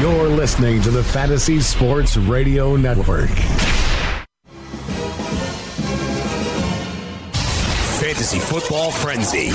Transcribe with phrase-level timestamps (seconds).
[0.00, 3.28] You're listening to the Fantasy Sports Radio Network.
[8.00, 9.50] Fantasy Football Frenzy.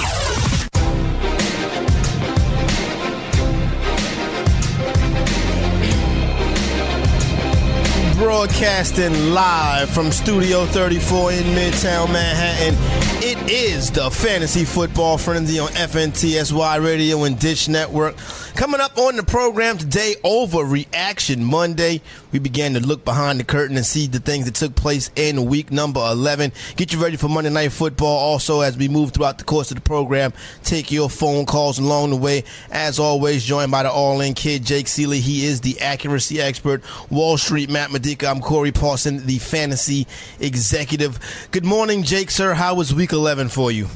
[8.16, 12.76] Broadcasting live from Studio 34 in Midtown Manhattan.
[13.24, 18.16] It is the Fantasy Football Frenzy on FNTSY Radio and Dish Network.
[18.58, 22.02] Coming up on the program today, Overreaction Monday.
[22.32, 25.46] We began to look behind the curtain and see the things that took place in
[25.46, 26.52] week number 11.
[26.76, 28.18] Get you ready for Monday Night Football.
[28.18, 30.34] Also, as we move throughout the course of the program,
[30.64, 32.46] take your phone calls along the way.
[32.72, 35.20] As always, joined by the All In Kid, Jake Ciely.
[35.20, 36.82] He is the accuracy expert.
[37.12, 38.26] Wall Street, Matt Modica.
[38.26, 40.08] I'm Corey Parson, the fantasy
[40.40, 41.20] executive.
[41.52, 42.56] Good morning, Jake, sir.
[42.56, 43.88] How was week 11 for you?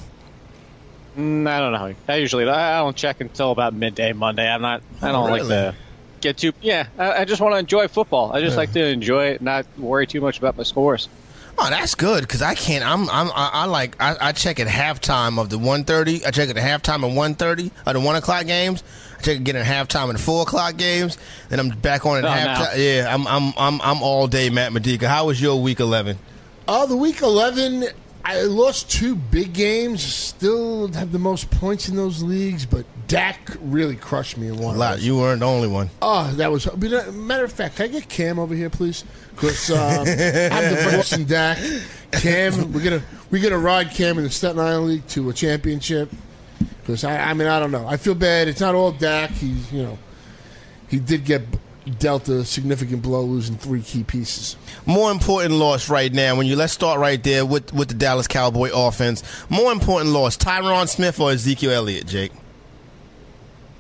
[1.18, 1.96] Mm, I don't know.
[2.08, 4.48] I usually I don't check until about midday Monday.
[4.50, 4.82] I'm not.
[5.02, 5.76] I don't Oh, like to
[6.22, 6.54] get too.
[6.62, 8.32] Yeah, I, I just want to enjoy football.
[8.32, 11.10] I just like to enjoy it, not worry too much about my scores.
[11.58, 12.84] Oh, that's good because I can't.
[12.84, 13.10] I'm.
[13.10, 13.28] I'm.
[13.36, 14.02] I, I like.
[14.02, 16.26] I, I check at halftime of the 1:30.
[16.26, 18.82] I check at the halftime of 1:30 of the one o'clock games.
[19.20, 21.18] I check again at halftime of the four o'clock games.
[21.50, 22.72] Then I'm back on at Oh, halftime.
[22.72, 22.74] now.
[22.82, 23.28] Yeah, I'm.
[23.28, 23.54] I'm.
[23.58, 23.82] I'm.
[23.82, 25.10] I'm all day, Matt Modica.
[25.10, 26.18] How was your week 11?
[26.70, 27.86] Oh, the week 11,
[28.24, 30.04] I lost two big games.
[30.04, 34.76] Still have the most points in those leagues, but Dak really crushed me in one
[34.76, 35.02] A lot.
[35.02, 35.90] You weren't the only one.
[36.02, 36.68] Oh, that was.
[36.68, 39.04] Uh, matter of fact, can I get Cam over here, please?
[39.32, 41.58] Because um, I'm divorcing Dak.
[42.12, 46.12] Cam, we're gonna we're gonna ride Cam in the Staten Island League to a championship.
[46.82, 47.88] Because I, I mean, I don't know.
[47.88, 48.48] I feel bad.
[48.48, 49.32] It's not all Dak.
[49.32, 50.00] He's you know,
[50.90, 51.42] he did get
[52.00, 54.56] dealt a significant blow, losing three key pieces.
[54.86, 56.36] More important loss right now.
[56.36, 59.24] When you let's start right there with with the Dallas Cowboy offense.
[59.50, 62.32] More important loss: Tyron Smith or Ezekiel Elliott, Jake.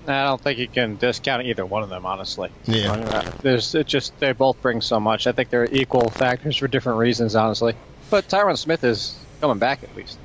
[0.07, 2.49] I don't think you can discount either one of them, honestly.
[2.65, 2.91] Yeah.
[2.91, 5.27] Uh, There's it just they both bring so much.
[5.27, 7.75] I think they're equal factors for different reasons, honestly.
[8.09, 10.17] But Tyron Smith is coming back at least.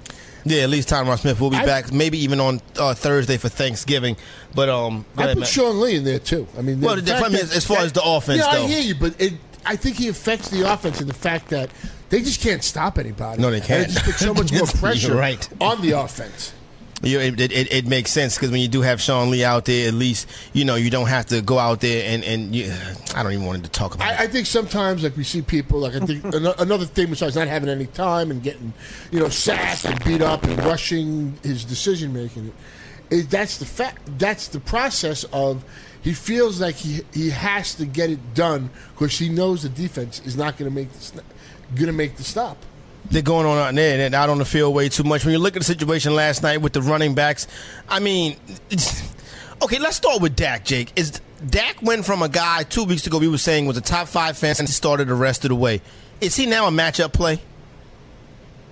[0.46, 3.48] Yeah, at least Tyron Smith will be I- back, maybe even on uh, Thursday for
[3.48, 4.16] Thanksgiving.
[4.54, 5.48] But um, I ahead, put Matt.
[5.48, 6.46] Sean Lee in there too.
[6.56, 8.64] I mean, Well, the- I mean, that- as far as the offense, yeah, though.
[8.64, 9.34] I hear you, but it,
[9.64, 11.70] I think he affects the offense in the fact that
[12.08, 13.42] they just can't stop anybody.
[13.42, 13.88] No, they can't.
[13.88, 15.48] it just puts so much more pressure right.
[15.60, 16.52] on the offense.
[17.02, 19.66] You know, it, it, it makes sense because when you do have Sean Lee out
[19.66, 22.72] there, at least you know you don't have to go out there and and you,
[23.14, 24.10] I don't even want to talk about.
[24.10, 24.20] it.
[24.20, 27.36] I, I think sometimes, like we see people, like I think ano- another thing besides
[27.36, 28.72] not having any time and getting,
[29.10, 32.50] you know, sacked and beat up and rushing his decision making,
[33.10, 34.18] is that's the fact.
[34.18, 35.64] That's the process of
[36.00, 40.22] he feels like he he has to get it done because he knows the defense
[40.24, 41.22] is not going to make the,
[41.74, 42.56] going to make the stop.
[43.11, 45.25] They're going on out there and out on the field way too much.
[45.25, 47.47] When you look at the situation last night with the running backs,
[47.89, 48.37] I mean,
[49.62, 50.65] okay, let's start with Dak.
[50.65, 53.83] Jake is Dak went from a guy two weeks ago we were saying was a
[53.83, 55.83] top five fan and started the rest of the way.
[56.21, 57.41] Is he now a matchup play?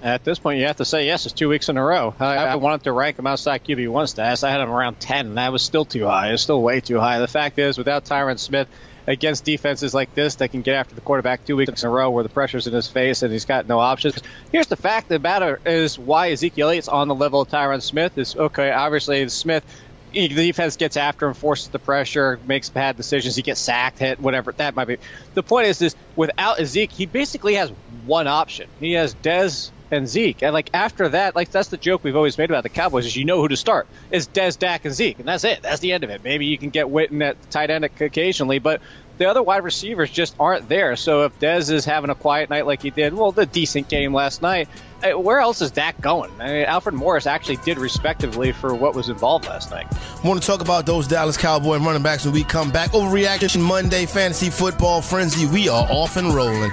[0.02, 1.24] At this point, you have to say yes.
[1.24, 2.14] It's two weeks in a row.
[2.20, 4.44] I, I wanted to rank him outside QB one stats.
[4.44, 6.32] I had him around ten, and that was still too high.
[6.32, 7.20] It's still way too high.
[7.20, 8.68] The fact is, without Tyron Smith
[9.06, 12.10] against defenses like this that can get after the quarterback two weeks in a row,
[12.10, 14.18] where the pressure's in his face and he's got no options.
[14.52, 18.16] Here's the fact: the matter is why Ezekiel Elliott's on the level of Tyron Smith
[18.18, 18.70] is okay.
[18.70, 19.64] Obviously, Smith.
[20.12, 23.34] The defense gets after him, forces the pressure, makes bad decisions.
[23.34, 24.98] He gets sacked, hit, whatever that might be.
[25.34, 27.72] The point is, is without Zeke, he basically has
[28.06, 28.68] one option.
[28.78, 30.42] He has Dez and Zeke.
[30.42, 33.16] And like after that, like that's the joke we've always made about the Cowboys is
[33.16, 33.86] you know who to start.
[34.10, 35.62] It's Dez, Dak, and Zeke, and that's it.
[35.62, 36.24] That's the end of it.
[36.24, 38.80] Maybe you can get Witten at tight end occasionally, but
[39.16, 40.96] the other wide receivers just aren't there.
[40.96, 44.12] So if Dez is having a quiet night like he did, well, the decent game
[44.12, 44.68] last night,
[45.02, 46.32] eh, where else is Dak going?
[46.40, 49.86] I mean, Alfred Morris actually did respectively for what was involved last night.
[50.24, 52.90] Want to talk about those Dallas Cowboy running backs when we come back?
[52.90, 55.46] Overreaction Monday, fantasy football frenzy.
[55.46, 56.72] We are off and rolling.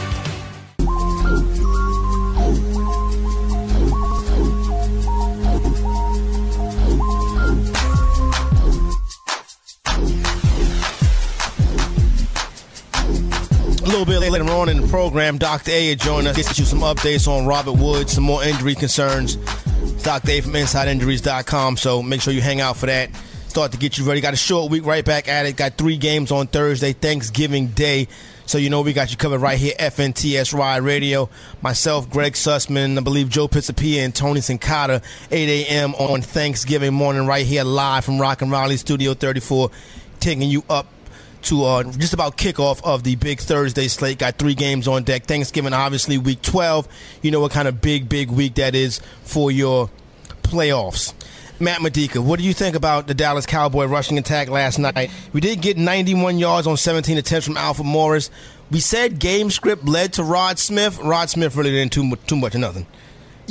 [14.01, 15.69] Little bit later on in the program, Dr.
[15.69, 19.35] A will join us, get you some updates on Robert Woods, some more injury concerns.
[20.01, 20.31] Dr.
[20.31, 23.11] A from InsideInjuries.com, so make sure you hang out for that.
[23.47, 24.19] Start to get you ready.
[24.19, 25.55] Got a short week right back at it.
[25.55, 28.07] Got three games on Thursday, Thanksgiving Day.
[28.47, 31.29] So you know we got you covered right here, FNTS Ride Radio.
[31.61, 35.93] Myself, Greg Sussman, I believe Joe Pisapia and Tony Sincata, 8 a.m.
[35.93, 39.69] on Thanksgiving morning right here live from Rock and Raleigh Studio 34,
[40.19, 40.87] taking you up
[41.43, 44.19] to uh, just about kickoff of the big Thursday slate.
[44.19, 45.23] Got three games on deck.
[45.25, 46.87] Thanksgiving, obviously, week 12.
[47.21, 49.89] You know what kind of big, big week that is for your
[50.43, 51.13] playoffs.
[51.59, 55.11] Matt Modica, what do you think about the Dallas Cowboy rushing attack last night?
[55.31, 58.31] We did get 91 yards on 17 attempts from Alfred Morris.
[58.71, 60.97] We said game script led to Rod Smith.
[60.99, 62.87] Rod Smith really didn't do too much of nothing.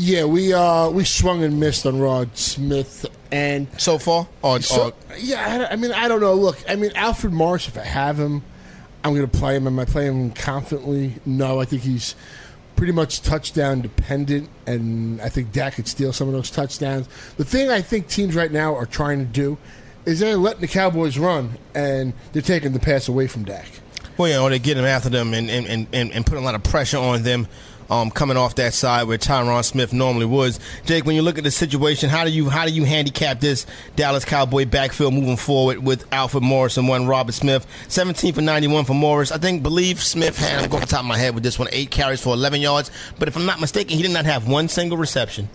[0.02, 4.87] Yeah, we uh we swung and missed on Rod Smith, and so far, or, so,
[4.87, 6.32] or yeah, I, I mean, I don't know.
[6.32, 7.69] Look, I mean, Alfred Morris.
[7.69, 8.43] If I have him,
[9.05, 9.67] I'm going to play him.
[9.67, 11.17] Am I playing him confidently?
[11.26, 12.14] No, I think he's
[12.76, 17.06] pretty much touchdown dependent, and I think Dak could steal some of those touchdowns.
[17.37, 19.58] The thing I think teams right now are trying to do
[20.06, 23.67] is they're letting the Cowboys run, and they're taking the pass away from Dak.
[24.17, 26.55] well, yeah, or they're getting after them and, and, and, and, and putting a lot
[26.55, 27.46] of pressure on them.
[27.90, 31.04] Um, coming off that side where Tyron Smith normally was, Jake.
[31.04, 33.66] When you look at the situation, how do you how do you handicap this
[33.96, 38.84] Dallas Cowboy backfield moving forward with Alfred Morris and one Robert Smith, 17 for 91
[38.84, 39.32] for Morris.
[39.32, 41.58] I think believe Smith had I'm going off the top of my head with this
[41.58, 44.46] one eight carries for 11 yards, but if I'm not mistaken, he did not have
[44.46, 45.48] one single reception.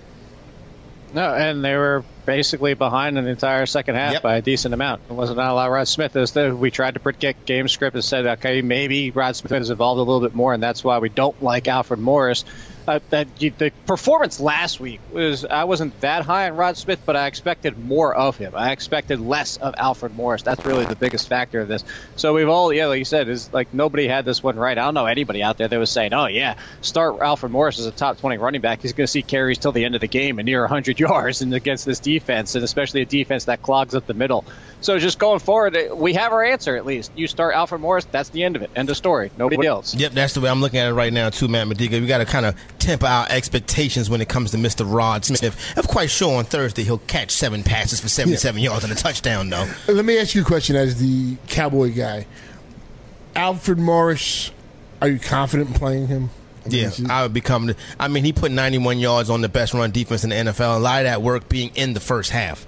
[1.16, 4.22] No, and they were basically behind in the entire second half Yep.
[4.22, 5.02] by a decent amount.
[5.10, 6.14] It wasn't a lot of Rod Smith.
[6.14, 9.70] It was we tried to predict game script and said, okay, maybe Rod Smith has
[9.70, 12.44] evolved a little bit more, and that's why we don't like Alfred Morris.
[12.88, 17.16] Uh, that the performance last week was I wasn't that high on Rod Smith, but
[17.16, 18.54] I expected more of him.
[18.56, 20.44] I expected less of Alfred Morris.
[20.44, 21.84] That's really the biggest factor of this.
[22.16, 24.78] So we've all, yeah, like you said, is like nobody had this one right.
[24.78, 27.88] I don't know anybody out there that was saying, oh yeah, start Alfred Morris as
[27.88, 28.82] a top 20 running back.
[28.82, 31.42] He's going to see carries till the end of the game and near 100 yards
[31.42, 34.46] and against this defense, and especially a defense that clogs up the middle.
[34.82, 37.12] So just going forward, eh, we have our answer at least.
[37.16, 38.70] You start Alfred Morris, that's the end of it.
[38.76, 39.32] End of story.
[39.38, 39.96] Nobody else.
[39.96, 42.00] Yep, that's the way I'm looking at it right now too, Matt Modica.
[42.00, 42.56] We got to kind of
[42.86, 44.86] temper our expectations when it comes to Mr.
[44.90, 45.74] Rod Smith.
[45.76, 49.50] I'm quite sure on Thursday he'll catch seven passes for 77 yards and a touchdown,
[49.50, 49.68] though.
[49.88, 52.28] Let me ask you a question as the Cowboy guy.
[53.36, 54.52] Alfred Morris,
[55.02, 56.30] are you confident in playing him?
[56.66, 57.74] I mean, Yeah, I would become.
[58.00, 60.78] I mean, he put 91 yards on the best run defense in the NFL.
[60.78, 62.66] A lot of that work being in the first half.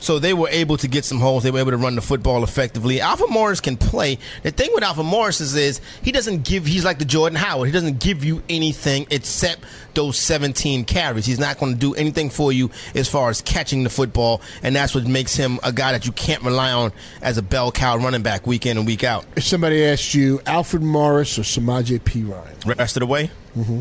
[0.00, 1.42] So they were able to get some holes.
[1.42, 3.00] They were able to run the football effectively.
[3.00, 4.18] Alfred Morris can play.
[4.42, 6.66] The thing with Alfred Morris is, is he doesn't give.
[6.66, 7.66] He's like the Jordan Howard.
[7.66, 9.64] He doesn't give you anything except
[9.94, 11.26] those 17 carries.
[11.26, 14.74] He's not going to do anything for you as far as catching the football, and
[14.74, 16.92] that's what makes him a guy that you can't rely on
[17.22, 19.24] as a bell cow running back week in and week out.
[19.36, 23.30] if somebody asked you Alfred Morris or Samaje Perine, Rest of the way.
[23.56, 23.80] Mm-hmm.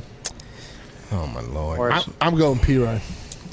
[1.11, 1.91] Oh my lord!
[1.91, 3.01] I'm, I'm going Perine.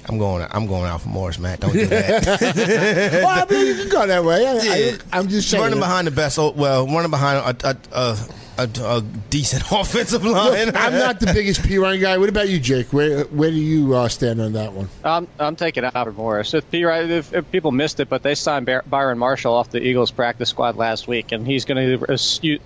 [0.08, 0.46] I'm going.
[0.50, 1.60] I'm going Alfred Morris, Matt.
[1.60, 2.24] Don't do that.
[3.24, 4.46] well, I mean, you can go that way.
[4.46, 4.96] I, Yeah.
[5.12, 5.62] I, am just saying.
[5.62, 6.38] running behind the best.
[6.38, 8.16] Well, running behind a a, a,
[8.58, 9.00] a, a
[9.30, 10.66] decent offensive line.
[10.66, 12.18] Look, I'm not the biggest Perine guy.
[12.18, 12.92] What about you, Jake?
[12.92, 14.88] Where where do you uh, stand on that one?
[15.04, 16.54] I'm, I'm taking Alfred Morris.
[16.54, 19.82] If, Perine- if, if people missed it, but they signed Bar- Byron Marshall off the
[19.82, 22.58] Eagles practice squad last week, and he's going to assume,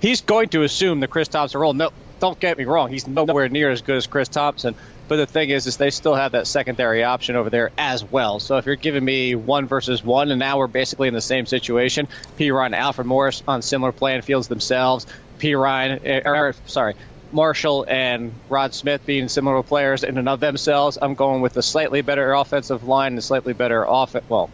[0.00, 1.72] he's going to assume the Chris Thompson role.
[1.72, 1.90] No,
[2.20, 4.74] don't get me wrong, he's nowhere near as good as Chris Thompson.
[5.08, 8.40] But the thing is, is they still have that secondary option over there as well.
[8.40, 11.46] So if you're giving me one versus one, and now we're basically in the same
[11.46, 15.06] situation, Perine, Alfred Morris on similar playing fields themselves.
[15.38, 16.94] Perine, eh, or, sorry,
[17.32, 21.62] Marshall and Rod Smith being similar players in and of themselves, I'm going with a
[21.62, 24.14] slightly better offensive line and slightly better off.
[24.28, 24.50] Well,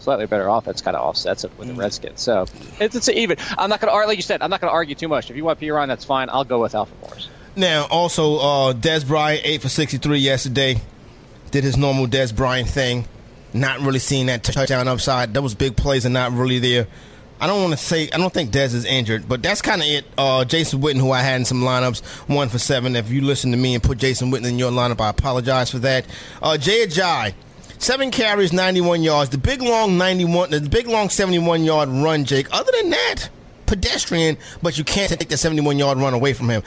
[0.00, 2.20] slightly better offense kind of offsets it with the Redskins.
[2.20, 2.46] So
[2.80, 3.36] it's, it's even.
[3.56, 5.30] I'm not going to argue, like you said, I'm not going to argue too much.
[5.30, 6.28] If you want Perine, that's fine.
[6.30, 7.28] I'll go with Alfred Morris.
[7.54, 10.80] Now, also, uh, Dez Bryant, 8 for 63 yesterday.
[11.50, 13.06] Did his normal Dez Bryant thing.
[13.52, 15.34] Not really seeing that touchdown upside.
[15.34, 16.86] Those big plays are not really there.
[17.38, 19.88] I don't want to say, I don't think Dez is injured, but that's kind of
[19.88, 20.04] it.
[20.16, 22.94] Uh, Jason Witten, who I had in some lineups, one for seven.
[22.94, 25.80] If you listen to me and put Jason Witten in your lineup, I apologize for
[25.80, 26.06] that.
[26.40, 27.34] Uh, Jay Ajayi,
[27.78, 29.30] seven carries, 91 yards.
[29.30, 32.46] The big long 91, the big long 71 yard run, Jake.
[32.54, 33.28] Other than that,
[33.72, 36.62] pedestrian, but you can't take the 71 yard run away from him.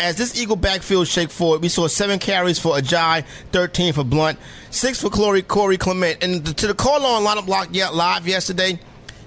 [0.00, 4.38] As this Eagle backfield shake forward, we saw seven carries for Ajayi, 13 for Blount,
[4.70, 6.22] six for Corey, Corey Clement.
[6.22, 8.80] And to the call on lineup block yet live yesterday,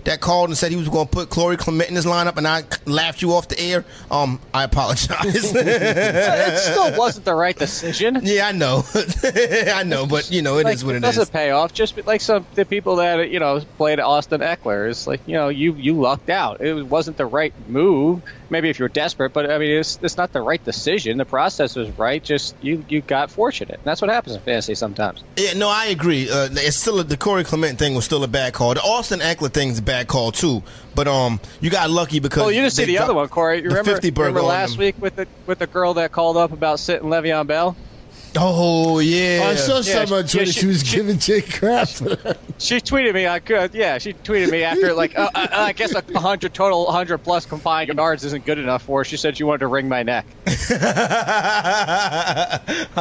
[0.06, 2.48] that called and said he was going to put Corey Clement in his lineup, and
[2.48, 3.86] I laughed you off the air.
[4.10, 5.25] Um, I apologize.
[5.56, 8.20] it still wasn't the right decision.
[8.24, 8.84] yeah, I know,
[9.24, 11.29] I know, but you know it is like, what it doesn't is.
[11.29, 11.74] pay off.
[11.74, 14.89] Just like some the people that you know played Austin Ekeler.
[14.89, 16.62] It's like you know you you lucked out.
[16.62, 18.22] It wasn't the right move.
[18.50, 21.18] Maybe if you're desperate, but I mean, it's, it's not the right decision.
[21.18, 22.24] The process was right.
[22.24, 23.75] Just you you got fortunate.
[23.75, 25.24] And that's what happens in fantasy sometimes.
[25.38, 26.29] Yeah, no, I agree.
[26.29, 28.74] Uh, it's still a, the Corey Clement thing was still a bad call.
[28.74, 30.63] The Austin Ekeler thing's a bad call too.
[30.96, 32.44] But um, you got lucky because.
[32.44, 33.58] Oh, you didn't see the other one, Corey.
[33.58, 36.38] You the remember, 50 burger remember last week with the with the girl that called
[36.38, 37.75] up about sitting Le'Veon Bell?
[38.38, 39.44] Oh yeah.
[39.48, 40.52] I saw Yeah, some on she- Twitter.
[40.52, 41.88] she- She was she- giving Jake crap.
[42.60, 43.26] She tweeted me.
[43.26, 46.92] I could, yeah, she tweeted me after like uh, uh, I guess a hundred total,
[46.92, 49.06] hundred plus combined yards isn't good enough for her.
[49.06, 50.66] She said she wanted to wring my neck How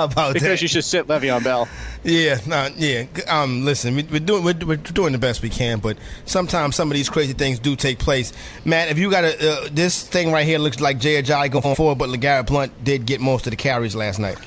[0.05, 0.33] about that?
[0.35, 0.63] because that?
[0.63, 1.69] you should sit Le'Veon Bell.
[2.05, 3.07] Yeah, no, yeah.
[3.27, 6.89] Um, listen, we, we're doing we're, we're doing the best we can, but sometimes some
[6.91, 8.33] of these crazy things do take place.
[8.65, 11.75] Matt, if you got a uh, this thing right here looks like Jay Ajayi going
[11.75, 14.39] forward, but LeGarrette Blount did get most of the carries last night.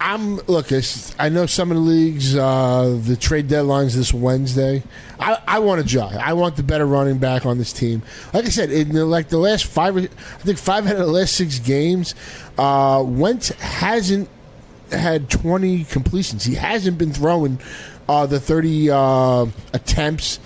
[0.00, 0.68] I'm look.
[1.18, 2.36] I know some of the leagues.
[2.36, 4.82] Uh, the trade deadline's this Wednesday.
[5.18, 6.16] I, I want Ajayi.
[6.16, 8.02] I want the better running back on this team.
[8.32, 11.06] Like I said, in the, like the last five, I think five out of the
[11.06, 12.14] last six games,
[12.58, 14.28] uh, Wentz hasn't
[14.90, 16.44] had 20 completions.
[16.44, 17.58] He hasn't been throwing
[18.08, 20.38] uh, the 30 uh, attempts.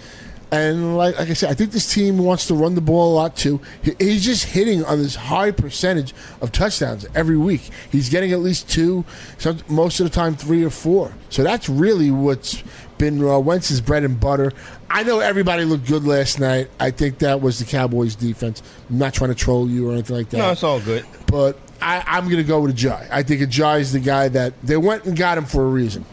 [0.51, 3.15] And like, like I said, I think this team wants to run the ball a
[3.15, 3.61] lot too.
[3.83, 7.69] He, he's just hitting on this high percentage of touchdowns every week.
[7.93, 9.05] He's getting at least two,
[9.37, 11.13] some, most of the time three or four.
[11.29, 12.63] So that's really what's
[12.97, 14.53] been uh, Wentz's bread and butter.
[14.91, 16.71] I know everybody looked good last night.
[16.81, 18.63] I think that was the Cowboys' defense.
[18.89, 21.05] I'm not trying to troll you or anything like that No, it's all good.
[21.27, 23.07] but I, I'm going to go with Ajayi.
[23.11, 26.07] I think Ajayi is the guy that they went and got him for a reason.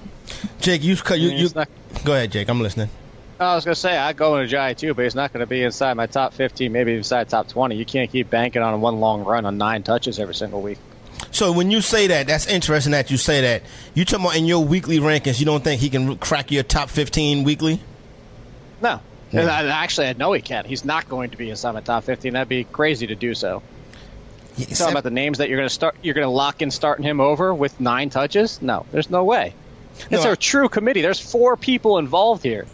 [0.59, 1.49] Jake, you cut you, mean, you
[2.03, 2.49] go ahead, Jake.
[2.49, 2.89] I'm listening.
[3.39, 5.95] I was gonna say I'd go in Ajayi too, but he's not gonna be inside
[5.95, 7.75] my top fifteen, maybe inside top twenty.
[7.75, 10.77] You can't keep banking on one long run on nine touches every single week.
[11.31, 13.63] So when you say that, that's interesting that you say that.
[13.93, 16.89] You talking about in your weekly rankings, you don't think he can crack your top
[16.89, 17.79] 15 weekly?
[18.81, 18.99] No,
[19.31, 20.65] And I, actually, I know he can.
[20.65, 22.33] He's not going to be inside my top fifteen.
[22.33, 23.61] That'd be crazy to do so.
[24.57, 25.95] You talking about the names that you're going to start?
[26.01, 28.61] You're going to lock in starting him over with nine touches?
[28.61, 29.53] No, there's no way.
[30.09, 31.01] It's No, I- a true committee.
[31.01, 32.65] There's four people involved here.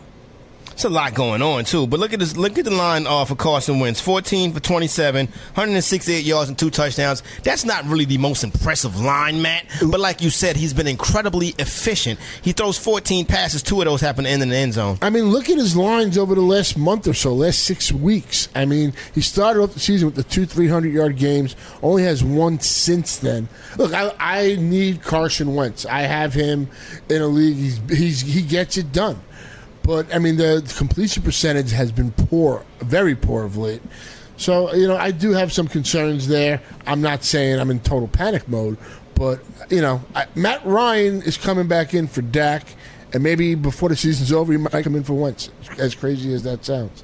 [0.82, 1.86] It's a lot going on too.
[1.86, 2.36] But look at this.
[2.36, 6.72] Look at the line uh, for Carson Wentz: 14 for 27, 168 yards and two
[6.72, 7.22] touchdowns.
[7.44, 9.68] That's not really the most impressive line, Matt.
[9.80, 12.20] But like you said, he's been incredibly efficient.
[12.42, 13.62] He throws 14 passes.
[13.62, 14.98] Two of those happen to end in the end zone.
[15.04, 18.50] I mean, look at his lines over the last month or so, last six weeks.
[18.56, 22.24] I mean, he started off the season with the two 300 yard games, only has
[22.24, 23.50] one since then.
[23.78, 25.86] Look, I, I need Carson Wentz.
[25.86, 26.70] I have him
[27.08, 27.58] in a league.
[27.58, 29.22] He's, he's He gets it done.
[29.84, 33.82] But, I mean, the completion percentage has been poor, very poor of late.
[34.38, 36.62] So, you know, I do have some concerns there.
[36.88, 38.78] I'm not saying I'm in total panic mode,
[39.16, 42.66] but, you know, I, Matt Ryan is coming back in for Dak,
[43.14, 46.44] and maybe before the season's over, he might come in for Wentz, as crazy as
[46.44, 47.04] that sounds.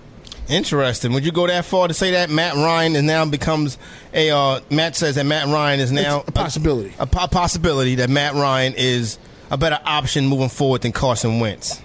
[0.50, 1.14] Interesting.
[1.14, 3.78] Would you go that far to say that Matt Ryan is now becomes
[4.14, 4.32] a?
[4.32, 6.94] Uh, Matt says that Matt Ryan is now It's a possibility.
[7.00, 9.20] A, po- possibility that Matt Ryan is
[9.52, 11.82] a better option moving forward than Carson Wentz.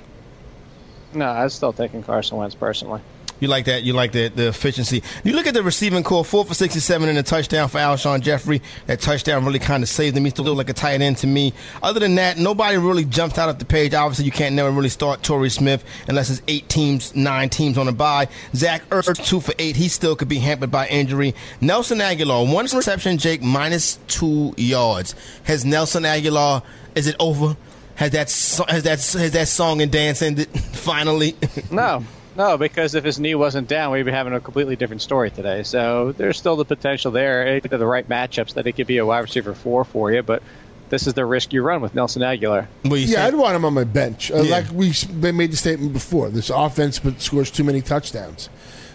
[1.15, 3.01] No, I'm still taking Carson Wentz personally.
[3.41, 3.83] You like that?
[3.83, 5.03] You like the the efficiency?
[5.25, 8.63] You look at the receiving corps, four for sixty-seven and a touchdown for Alshon Jeffery.
[8.87, 10.25] That touchdown really kind of saved him.
[10.25, 11.53] He still looked like a tight end to me.
[11.83, 13.95] Other than that, nobody really jumped out of the page.
[13.95, 17.89] Obviously, you can't never really start Torrey Smith unless it's eight teams, nine teams on
[17.89, 18.29] a bye.
[18.55, 19.75] Zach Ertz, two for eight.
[19.75, 21.35] He still could be hampered by injury.
[21.61, 25.17] Nelson Agholor, one reception, Jake, minus two yards.
[25.43, 26.63] Has Nelson Agholor?
[26.95, 27.57] Is it over?
[27.97, 31.37] Has that so- has that has that song and dance ended finally?
[31.71, 32.05] No,
[32.37, 35.63] no, because if his knee wasn't down, we'd be having a completely different story today.
[35.63, 37.57] So there's still the potential there.
[37.57, 40.23] If they're the right matchups that it could be a wide receiver four for you,
[40.23, 40.43] but
[40.89, 42.67] this is the risk you run with Nelson Agholor.
[42.83, 43.23] What Yeah, say?
[43.23, 44.31] I'd want him on my bench.
[44.31, 44.57] Uh, Yeah.
[44.57, 44.93] Like we
[45.33, 48.49] made the statement before, this offense but scores too many touchdowns.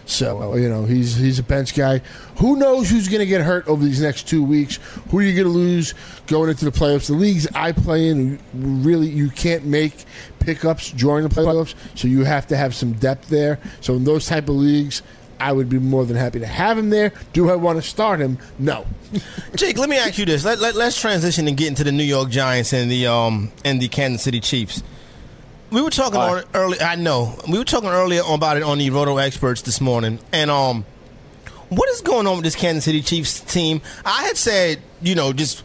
[0.08, 1.98] So you know he's he's a bench guy.
[2.36, 4.78] Who knows who's going to get hurt over these next two weeks?
[5.10, 5.94] Who are you going to lose
[6.26, 7.08] going into the playoffs?
[7.08, 10.06] The leagues I play in, really, you can't make
[10.38, 13.58] pickups during the playoffs, so you have to have some depth there.
[13.82, 15.02] So in those type of leagues,
[15.40, 17.12] I would be more than happy to have him there.
[17.34, 18.38] Do I want to start him?
[18.58, 18.86] No.
[19.56, 20.42] Jake, let me ask you this.
[20.42, 23.78] Let, let, let's transition and get into the New York Giants and the um and
[23.78, 24.82] the Kansas City Chiefs.
[25.70, 26.80] We were talking on early.
[26.80, 30.50] I know we were talking earlier about it on the Roto Experts this morning, and
[30.50, 30.86] um,
[31.68, 33.82] what is going on with this Kansas City Chiefs team?
[34.02, 35.62] I had said, you know, just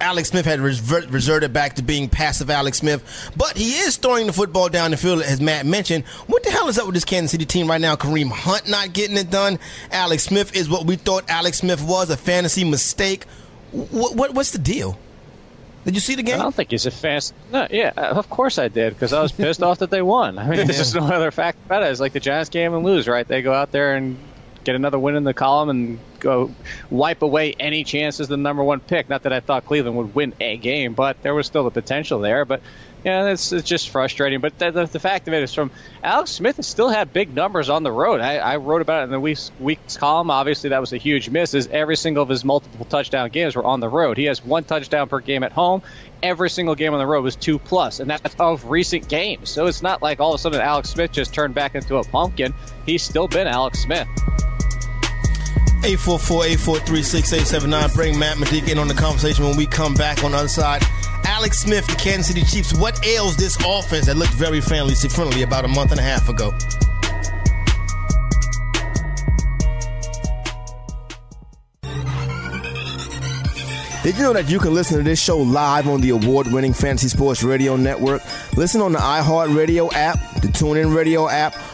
[0.00, 3.02] Alex Smith had revert, reserted back to being passive Alex Smith,
[3.36, 6.04] but he is throwing the football down the field, as Matt mentioned.
[6.26, 7.96] What the hell is up with this Kansas City team right now?
[7.96, 9.58] Kareem Hunt not getting it done.
[9.90, 13.24] Alex Smith is what we thought Alex Smith was, a fantasy mistake.
[13.72, 14.98] What, what what's the deal?
[15.84, 16.40] Did you see the game?
[16.40, 17.34] I don't think he's a fast.
[17.52, 20.38] No, yeah, of course I did because I was pissed off that they won.
[20.38, 21.90] I mean, there's just no other fact about it.
[21.90, 23.26] It's like the Giants game and lose, right?
[23.26, 24.16] They go out there and
[24.64, 26.50] get another win in the column and go
[26.90, 29.10] wipe away any chances the number one pick.
[29.10, 32.18] Not that I thought Cleveland would win a game, but there was still the potential
[32.20, 32.46] there.
[32.46, 32.62] But
[33.04, 34.40] yeah, it's, it's just frustrating.
[34.40, 35.70] But the, the, the, fact of it is, from
[36.02, 38.20] Alex Smith has still had big numbers on the road.
[38.20, 40.30] I, I wrote about it in the week's, week's column.
[40.30, 41.52] Obviously, that was a huge miss.
[41.52, 44.16] Is every single of his multiple touchdown games were on the road.
[44.16, 45.82] He has one touchdown per game at home.
[46.22, 49.50] Every single game on the road was two plus, and that's of recent games.
[49.50, 52.04] So it's not like all of a sudden Alex Smith just turned back into a
[52.04, 52.54] pumpkin.
[52.86, 54.08] He's still been Alex Smith.
[55.84, 57.94] 844-843-6879.
[57.94, 60.82] Bring Matt Modica in on the conversation when we come back on the other side.
[61.26, 62.72] Alex Smith, the Kansas City Chiefs.
[62.74, 66.26] What ails this offense that looked very family friendly about a month and a half
[66.28, 66.52] ago?
[74.02, 76.74] Did you know that you can listen to this show live on the award winning
[76.74, 78.20] Fantasy Sports Radio Network?
[78.54, 81.54] Listen on the iHeartRadio app, the TuneIn Radio app,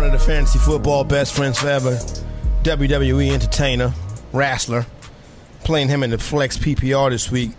[0.00, 1.90] part of the fantasy football best friends forever,
[2.62, 3.92] WWE entertainer,
[4.32, 4.86] wrestler.
[5.62, 7.50] Playing him in the flex PPR this week.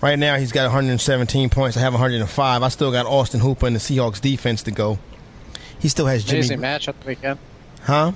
[0.00, 1.76] Right now, he's got 117 points.
[1.76, 2.62] I have 105.
[2.64, 4.98] I still got Austin Hooper in the Seahawks defense to go.
[5.78, 6.40] He still has Jimmy.
[6.40, 7.38] Amazing match on the weekend.
[7.82, 8.10] Huh?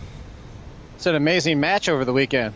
[0.96, 2.52] It's an amazing match over the weekend.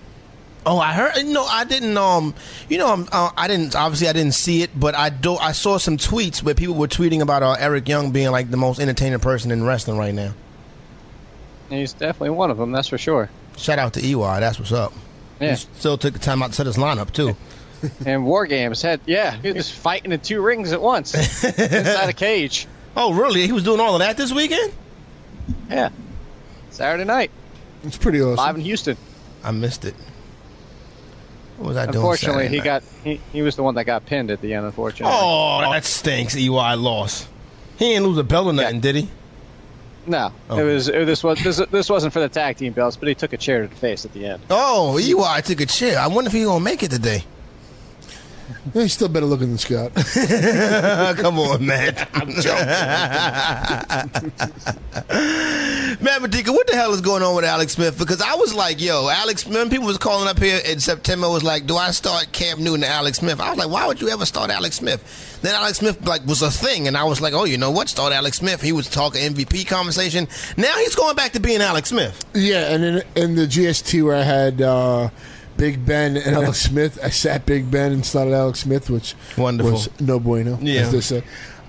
[0.67, 1.25] Oh, I heard.
[1.25, 1.97] No, I didn't.
[1.97, 2.35] Um,
[2.69, 3.77] you know, um, uh, I didn't.
[3.77, 5.37] Obviously, I didn't see it, but I do.
[5.37, 8.57] I saw some tweets where people were tweeting about uh, Eric Young being like the
[8.57, 10.35] most entertaining person in wrestling right now.
[11.71, 12.73] He's definitely one of them.
[12.73, 13.31] That's for sure.
[13.57, 14.41] Shout out to EY.
[14.41, 14.93] That's what's up.
[15.41, 15.51] Yeah.
[15.51, 17.37] He still took the time out to set his lineup too.
[18.07, 22.13] and War Games had yeah, he was fighting in two rings at once inside a
[22.13, 22.67] cage.
[22.97, 23.47] Oh, really?
[23.47, 24.73] He was doing all of that this weekend?
[25.71, 25.91] Yeah.
[26.71, 27.31] Saturday night.
[27.85, 28.37] It's pretty awesome.
[28.37, 28.97] Live in Houston.
[29.43, 29.95] I missed it.
[31.57, 31.97] What was I doing?
[31.97, 34.67] Unfortunately, he got he, he was the one that got pinned at the end.
[34.67, 35.15] Unfortunately.
[35.17, 36.37] Oh, that stinks.
[36.37, 37.29] EY lost.
[37.79, 39.09] He didn't lose a belt or nothing, did he?
[40.11, 40.59] No, Oh.
[40.59, 43.15] it was it, this was this, this wasn't for the tag team belts, but he
[43.15, 44.43] took a chair to the face at the end.
[44.51, 46.01] Oh, EY took a chair.
[46.01, 47.25] I wonder if he's gonna make it today.
[48.75, 49.93] Yeah, he's still better looking than Scott.
[51.19, 51.97] Come on, man.
[52.15, 52.29] I'm
[56.01, 57.99] Man, Modica, what the hell is going on with Alex Smith?
[57.99, 61.43] Because I was like, yo, Alex, remember people was calling up here in September was
[61.43, 63.41] like, do I start Cam Newton and Alex Smith?
[63.41, 65.39] I was like, why would you ever start Alex Smith?
[65.43, 67.89] Then Alex Smith like was a thing, and I was like, oh, you know what?
[67.89, 68.61] Start Alex Smith.
[68.61, 70.29] He was talking MVP conversation.
[70.57, 72.25] Now he's going back to being Alex Smith.
[72.35, 75.09] Yeah, and in, in the GST where I had uh,
[75.61, 79.73] Big Ben and Alex Smith, I sat Big Ben and started Alex Smith, which Wonderful.
[79.73, 80.81] was no bueno, Yeah.
[80.81, 81.23] as they say.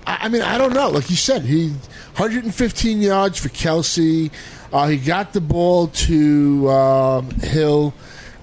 [0.06, 0.88] I, I mean, I don't know.
[0.88, 1.68] Like you said, he
[2.16, 4.30] 115 yards for Kelce.
[4.72, 7.92] Uh, he got the ball to um, Hill.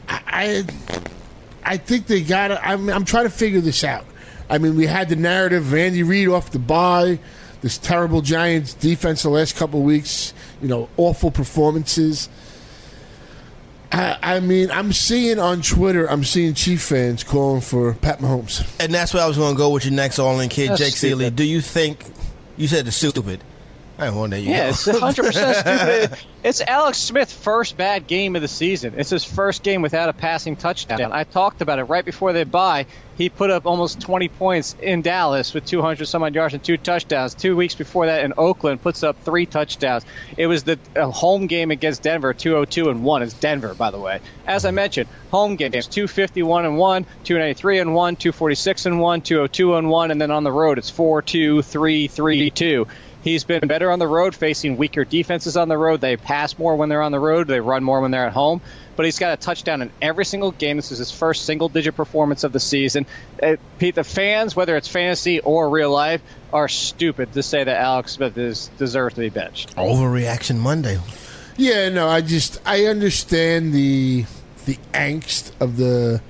[0.08, 2.60] I, I, I think they got it.
[2.62, 4.06] I'm, I'm trying to figure this out.
[4.50, 7.20] I mean, we had the narrative, of Andy Reid off the bye,
[7.62, 12.30] this terrible Giants defense the last couple of weeks, you know, awful performances.
[13.92, 18.64] I, I mean, I'm seeing on Twitter, I'm seeing Chief fans calling for Pat Mahomes.
[18.80, 20.80] And that's where I was going to go with your next All In kid, That's
[20.80, 21.16] Jake Ciely.
[21.16, 21.36] stupid.
[21.36, 22.06] Do you think
[22.56, 23.44] you said it's stupid?
[24.00, 24.34] I don't want.
[24.34, 25.58] You Yeah, it's 100 percent
[26.08, 26.20] stupid.
[26.42, 28.94] It's Alex Smith's first bad game of the season.
[28.96, 31.12] It's his first game without a passing touchdown.
[31.12, 32.86] I talked about it right before they bye.
[33.18, 36.78] He put up almost 20 points in Dallas with 200 some odd yards and two
[36.78, 37.34] touchdowns.
[37.34, 40.06] Two weeks before that in Oakland, puts up three touchdowns.
[40.38, 43.22] It was the home game against Denver, 202 and one.
[43.22, 44.22] It's Denver, by the way.
[44.48, 49.76] As I mentioned, home games 251 and one, 293 and one, 246 and one, 202
[49.76, 52.88] and one, and then on the road it's 4 2 3 3 2.
[53.30, 56.02] He's been better on the road, facing weaker defenses on the road.
[56.02, 57.48] They pass more when they're on the road.
[57.48, 58.60] They run more when they're at home.
[58.96, 60.78] But he's got a touchdown in every single game.
[60.78, 63.06] This is his first single-digit performance of the season.
[63.42, 67.78] Uh, Pete, the fans, whether it's fantasy or real life, are stupid to say that
[67.80, 69.76] Alex Smith is deserves to be benched.
[69.76, 71.00] Overreaction Monday.
[71.56, 74.26] Yeah, no, I just I understand the
[74.66, 76.22] the angst of the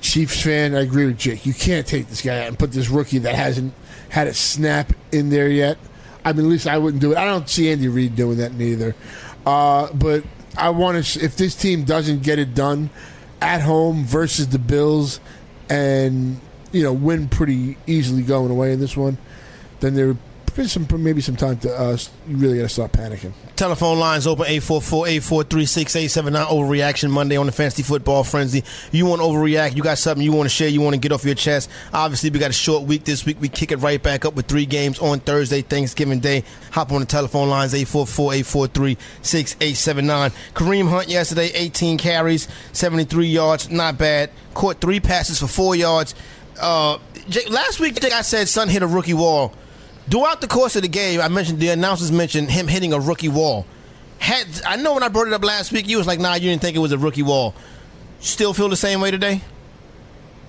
[0.00, 0.74] Chiefs fan.
[0.74, 1.44] I agree with Jake.
[1.44, 3.74] You can't take this guy out and put this rookie that hasn't
[4.08, 5.76] had a snap in there yet.
[6.24, 7.18] I mean, at least I wouldn't do it.
[7.18, 8.94] I don't see Andy Reid doing that neither.
[9.46, 10.24] Uh, but
[10.56, 11.24] I want to.
[11.24, 12.90] If this team doesn't get it done
[13.40, 15.20] at home versus the Bills,
[15.70, 16.40] and
[16.72, 19.18] you know win pretty easily going away in this one,
[19.80, 20.16] then there
[20.58, 23.30] been some maybe some time to uh, you really got to start panicking.
[23.54, 28.64] Telephone lines open 844-843-6879 Overreaction Monday on the Fantasy Football Frenzy.
[28.90, 31.12] You want to overreact, you got something you want to share, you want to get
[31.12, 31.70] off your chest.
[31.94, 33.36] Obviously, we got a short week this week.
[33.40, 36.42] We kick it right back up with three games on Thursday, Thanksgiving Day.
[36.72, 40.34] Hop on the telephone lines 844-843-6879.
[40.54, 44.30] Kareem Hunt yesterday, 18 carries, 73 yards, not bad.
[44.54, 46.16] Caught three passes for 4 yards.
[46.60, 49.54] Uh, Jake, last week I said Son hit a rookie wall
[50.10, 53.28] throughout the course of the game, I mentioned the announcers mentioned him hitting a rookie
[53.28, 53.66] wall.
[54.18, 56.50] Had I know when I brought it up last week, you was like, "Nah, you
[56.50, 57.54] didn't think it was a rookie wall."
[58.20, 59.42] Still feel the same way today?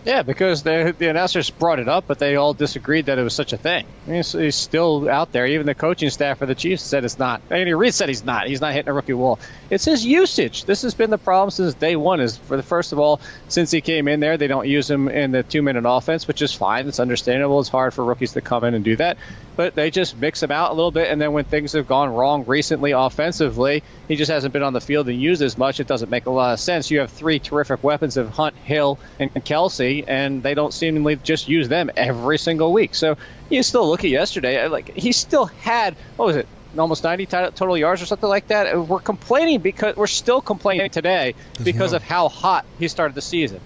[0.05, 3.33] Yeah, because the, the announcers brought it up, but they all disagreed that it was
[3.33, 3.85] such a thing.
[4.05, 5.45] I mean, he's, he's still out there.
[5.45, 7.41] Even the coaching staff for the Chiefs said it's not.
[7.51, 8.47] Andy Reid said he's not.
[8.47, 9.39] He's not hitting a rookie wall.
[9.69, 10.63] It's his usage.
[10.63, 12.21] This has been the problem since day one.
[12.21, 13.19] Is for the first of all,
[13.49, 16.41] since he came in there, they don't use him in the two minute offense, which
[16.41, 16.87] is fine.
[16.87, 17.59] It's understandable.
[17.59, 19.17] It's hard for rookies to come in and do that,
[19.59, 21.11] but they just mix him out a little bit.
[21.11, 24.79] And then when things have gone wrong recently offensively, he just hasn't been on the
[24.79, 25.81] field and used as much.
[25.81, 26.89] It doesn't make a lot of sense.
[26.89, 31.49] You have three terrific weapons of Hunt, Hill, and Kelce, and they don't seemingly just
[31.49, 32.95] use them every single week.
[32.95, 33.17] So
[33.49, 37.25] you still look at yesterday, uh, like he still had what was it, almost 90
[37.25, 38.73] total yards or something like that.
[38.73, 43.21] Uh, we're complaining because we're still complaining today because of how hot he started the
[43.21, 43.59] season.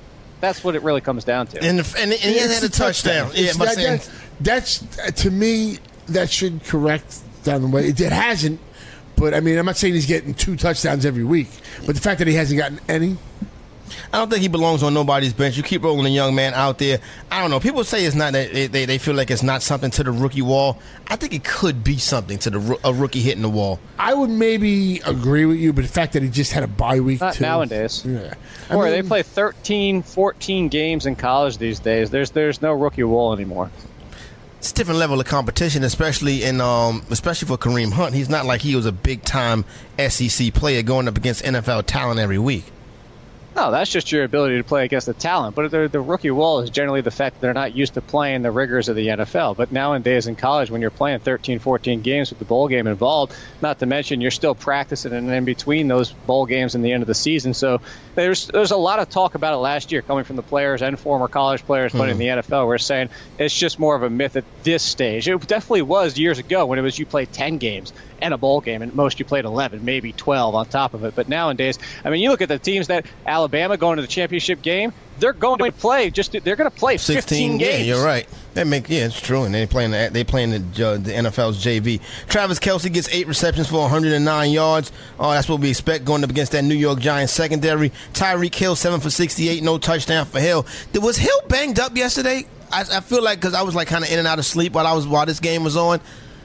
[0.44, 1.64] That's what it really comes down to.
[1.64, 3.32] And, and, and he had a touchdown.
[3.34, 4.10] Yeah, that,
[4.42, 5.78] that's, that's to me
[6.08, 7.88] that should correct down the way.
[7.88, 8.60] It, it hasn't,
[9.16, 11.48] but I mean, I'm not saying he's getting two touchdowns every week,
[11.86, 13.16] but the fact that he hasn't gotten any
[14.12, 15.58] I don't think he belongs on nobody's bench.
[15.58, 17.00] You keep rolling a young man out there.
[17.32, 17.60] I don't know.
[17.60, 20.42] People say it's not that they, they feel like it's not something to the rookie
[20.42, 20.80] wall.
[21.08, 23.80] I think it could be something to the a rookie hitting the wall.
[23.98, 27.00] I would maybe agree with you, but the fact that he just had a bye
[27.00, 28.04] week not too, nowadays.
[28.06, 28.34] Yeah.
[28.70, 32.10] I Or mean, they play 13, 14 games in college these days.
[32.10, 33.70] There's there's no rookie wall anymore
[34.64, 38.16] it's a different level of competition, especially in um, especially for Kareem Hunt.
[38.16, 39.66] He's not like he was a big time
[40.00, 42.64] SEC player going up against NFL talent every week.
[43.56, 45.56] No, that's just your ability to play against the talent.
[45.56, 48.42] But the, the rookie wall is generally the fact that they're not used to playing
[48.42, 49.56] the rigors of the NFL.
[49.58, 53.36] But nowadays in college, when you're playing 13, 14 games with the bowl game involved,
[53.62, 57.04] not to mention you're still practicing and in between those bowl games and the end
[57.04, 57.54] of the season.
[57.54, 57.80] So
[58.16, 61.00] there's there's a lot of talk about it last year coming from the players and
[61.00, 62.22] former college players playing mm-hmm.
[62.22, 62.66] in the NFL.
[62.66, 65.28] We're saying it's just more of a myth at this stage.
[65.28, 68.62] It definitely was years ago when it was you played 10 games and a bowl
[68.62, 71.14] game, and most you played 11, maybe 12 on top of it.
[71.14, 74.62] But nowadays, I mean, you look at the teams that Alabama going to the championship
[74.62, 77.62] game, they're going to play just they're going to play 15 16 games.
[77.62, 78.28] Yeah, you're right.
[78.56, 79.44] That make yeah, it's true.
[79.44, 82.02] And they playing the, they playing the, uh, the NFL's JV.
[82.28, 84.92] Travis Kelce gets eight receptions for 109 yards.
[85.20, 87.92] Oh, that's what we expect going up against that New York Giants secondary.
[88.14, 90.66] Tyreek Hill seven for 68, no touchdown for Hill.
[90.96, 92.46] Was Hill banged up yesterday?
[92.72, 94.74] I, I feel like because I was like kind of in and out of sleep
[94.74, 96.00] while I was while this game was on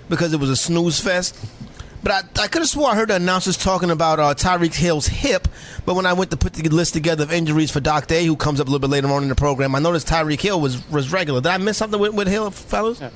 [0.09, 1.37] because it was a snooze fest.
[2.03, 5.07] But I, I could have swore I heard the announcers talking about uh, Tyreek Hill's
[5.07, 5.49] hip.
[5.85, 8.37] But when I went to put the list together of injuries for Doc Day, who
[8.37, 10.89] comes up a little bit later on in the program, I noticed Tyreek Hill was
[10.91, 11.41] was regular.
[11.41, 13.01] Did I miss something with, with Hill, fellas?
[13.01, 13.11] Yeah.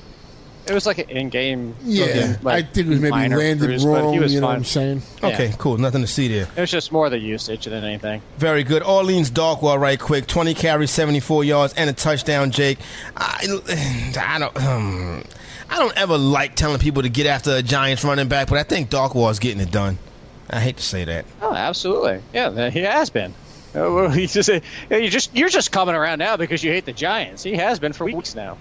[0.65, 1.75] It was like an in-game.
[1.83, 4.13] Yeah, like, I think it was maybe landed cruise, wrong.
[4.13, 5.01] you know what I'm saying?
[5.21, 5.55] Okay, yeah.
[5.57, 5.77] cool.
[5.77, 6.47] Nothing to see there.
[6.55, 8.21] It was just more the usage than anything.
[8.37, 8.81] Very good.
[8.81, 10.25] Orleans Darkwa, right quick.
[10.25, 12.51] 20 carries, 74 yards, and a touchdown.
[12.51, 12.79] Jake,
[13.17, 13.59] I,
[14.17, 14.63] I don't.
[14.63, 15.23] Um,
[15.69, 18.63] I don't ever like telling people to get after a Giants running back, but I
[18.63, 19.97] think Darkwa's getting it done.
[20.49, 21.25] I hate to say that.
[21.41, 22.21] Oh, absolutely.
[22.33, 23.33] Yeah, he has been.
[23.75, 24.49] Uh, he just,
[24.89, 27.43] you just you're just coming around now because you hate the Giants.
[27.43, 28.57] He has been for weeks now.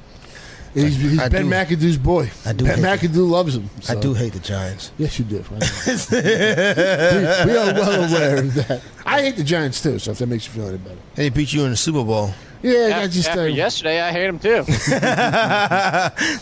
[0.74, 2.30] He's, he's Ben do, McAdoo's boy.
[2.46, 2.64] I do.
[2.64, 3.68] Ben McAdoo the, loves him.
[3.80, 3.92] So.
[3.92, 4.90] I do hate the Giants.
[4.96, 5.36] Yes, you do.
[5.50, 8.82] we, we, are well aware of that.
[9.04, 9.98] I hate the Giants too.
[9.98, 12.32] So if that makes you feel any better, they beat you in the Super Bowl.
[12.62, 14.64] Yeah, after, I just after uh, yesterday I hate him too.
[14.72, 14.98] so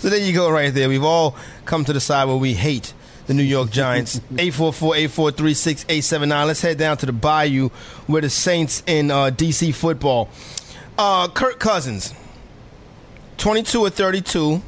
[0.08, 0.88] there you go, right there.
[0.88, 2.94] We've all come to the side where we hate
[3.26, 4.18] the New York Giants.
[4.34, 6.46] 844-843-6879.
[6.46, 7.70] Let's head down to the Bayou
[8.06, 10.28] where the Saints in uh, DC football.
[10.98, 12.14] Uh, Kirk Cousins,
[13.38, 14.62] 22 or 32,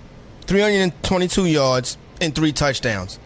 [0.47, 3.19] 322 yards, and three touchdowns.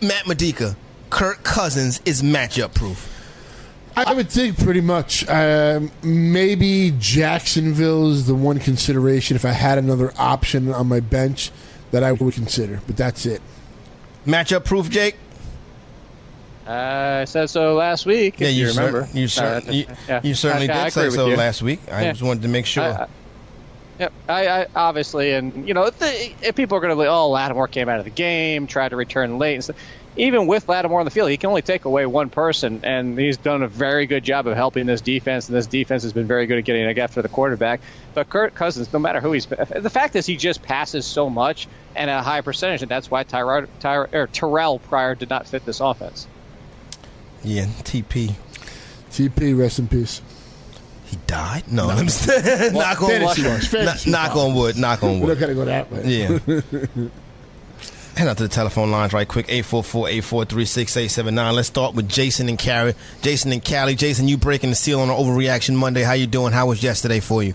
[0.00, 0.76] Matt Modica,
[1.10, 3.19] Kirk Cousins is matchup proof.
[3.96, 5.28] I would think pretty much.
[5.28, 11.50] Um, maybe Jacksonville is the one consideration if I had another option on my bench
[11.90, 13.42] that I would consider, but that's it.
[14.26, 15.16] Matchup proof, Jake?
[16.66, 18.38] Uh, I said so last week.
[18.38, 19.06] Yeah, you, you remember.
[19.06, 20.20] Cer- you, cer- uh, you, yeah.
[20.22, 21.80] you, certainly I, did I say so last week.
[21.90, 23.08] I just wanted to make sure.
[23.98, 24.12] Yep.
[24.28, 27.68] I, I obviously, and you know, the, if people are going to be, oh, Lattimore
[27.68, 29.76] came out of the game, tried to return late, and stuff.
[30.16, 33.36] Even with Lattimore on the field, he can only take away one person, and he's
[33.36, 35.48] done a very good job of helping this defense.
[35.48, 37.80] And this defense has been very good at getting a it after the quarterback.
[38.12, 41.68] But Kirk Cousins, no matter who he's, the fact is he just passes so much
[41.94, 45.46] and at a high percentage, and that's why Tyra, Tyra, or Terrelle Pryor did not
[45.46, 46.26] fit this offense.
[47.44, 48.34] Yeah, TP.
[49.10, 50.22] TP, rest in peace.
[51.06, 51.64] He died?
[51.70, 53.50] No, I'm saying, knock on fantasy wood.
[53.50, 54.76] wise, fantasy Knock, knock on wood.
[54.76, 55.38] Knock on We don't wood.
[55.40, 56.02] got to go that way.
[56.04, 57.08] Yeah.
[58.16, 61.54] Head out to the telephone lines right quick 844-843-6879.
[61.54, 62.94] Let's start with Jason and Cali.
[63.22, 63.94] Jason and Cali.
[63.94, 66.02] Jason, you breaking the seal on an overreaction Monday.
[66.02, 66.52] How you doing?
[66.52, 67.54] How was yesterday for you?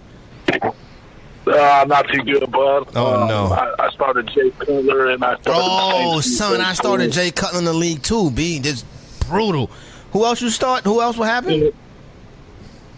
[0.51, 2.87] Uh, not too good, bud.
[2.95, 3.45] Oh, Um, no.
[3.53, 5.61] I, I started Jay Cutler and I started.
[5.63, 8.59] Oh, son, I started Jay Cutler in the league too, B.
[8.59, 8.85] Just
[9.27, 9.69] brutal.
[10.13, 10.83] Who else you start?
[10.85, 11.71] Who else what happened?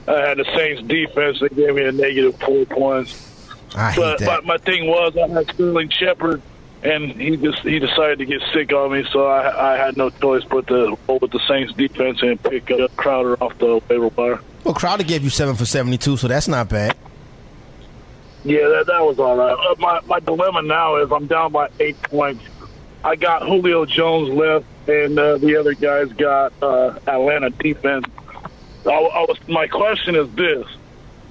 [0.08, 1.39] I had the Saints defense.
[1.41, 3.50] They gave me a negative four points.
[3.76, 4.26] I hate But, that.
[4.26, 6.41] but my thing was, I had Sterling Shepard,
[6.88, 10.10] and he just he decided to get sick on me, so I, I had no
[10.10, 14.08] choice but to roll with the Saints defense and pick up Crowder off the waiver
[14.10, 14.39] wire.
[14.63, 16.95] Well, Crowder gave you seven for seventy-two, so that's not bad.
[18.43, 19.54] Yeah, that, that was all right.
[19.54, 22.43] Uh, my my dilemma now is I'm down by eight points.
[23.04, 28.06] I got Julio Jones left, and uh, the other guys got uh, Atlanta defense.
[28.86, 30.65] I, I was my question is this: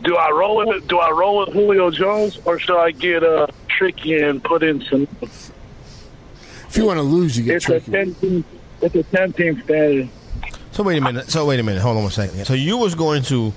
[0.02, 0.86] Do I roll it?
[0.88, 4.82] Do I roll with Julio Jones, or should I get uh, tricky and put in
[4.82, 5.08] some?
[6.76, 7.90] If you want to lose, you get It's a tricky.
[7.90, 8.44] ten team.
[8.82, 10.10] It's a ten team standard.
[10.72, 11.30] So wait a minute.
[11.30, 11.80] So wait a minute.
[11.80, 12.44] Hold on a second.
[12.44, 13.54] So you was going to,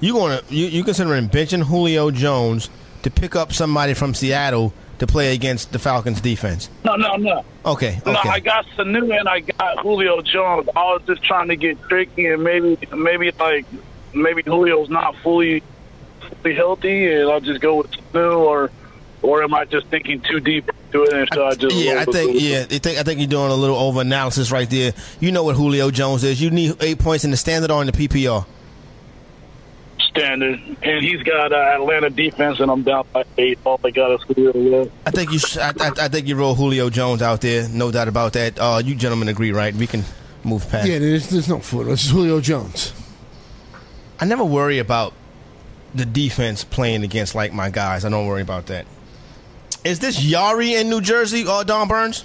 [0.00, 2.70] you going to, you, you considering benching Julio Jones
[3.02, 6.70] to pick up somebody from Seattle to play against the Falcons defense?
[6.82, 7.44] No, no, no.
[7.66, 8.00] Okay.
[8.06, 8.10] Okay.
[8.10, 10.66] No, I got Sanu and I got Julio Jones.
[10.74, 13.66] I was just trying to get tricky and maybe, maybe like,
[14.14, 15.62] maybe Julio's not fully,
[16.42, 18.70] fully healthy, and I'll just go with Sanu, or,
[19.22, 21.74] or am I just thinking too deep into it and should I just?
[21.76, 24.68] yeah, I think yeah, I think I think you're doing a little over analysis right
[24.68, 24.92] there.
[25.20, 26.40] You know what Julio Jones is.
[26.42, 28.44] You need eight points in the standard or in the PPR.
[30.10, 33.58] standard, and he's got uh, Atlanta defense, and I'm down by eight.
[33.64, 34.90] All I got is Julio.
[35.06, 35.38] I think you.
[35.38, 37.68] Sh- I, I, I think you roll Julio Jones out there.
[37.68, 38.58] No doubt about that.
[38.58, 39.74] Uh, you gentlemen agree, right?
[39.74, 40.04] We can
[40.44, 40.88] move past.
[40.88, 41.86] Yeah, there's, there's no foot.
[41.88, 42.92] It's Julio Jones.
[44.20, 45.14] I never worry about
[45.94, 48.04] the defense playing against like my guys.
[48.04, 48.86] I don't worry about that.
[49.84, 52.24] Is this Yari in New Jersey or Don Burns?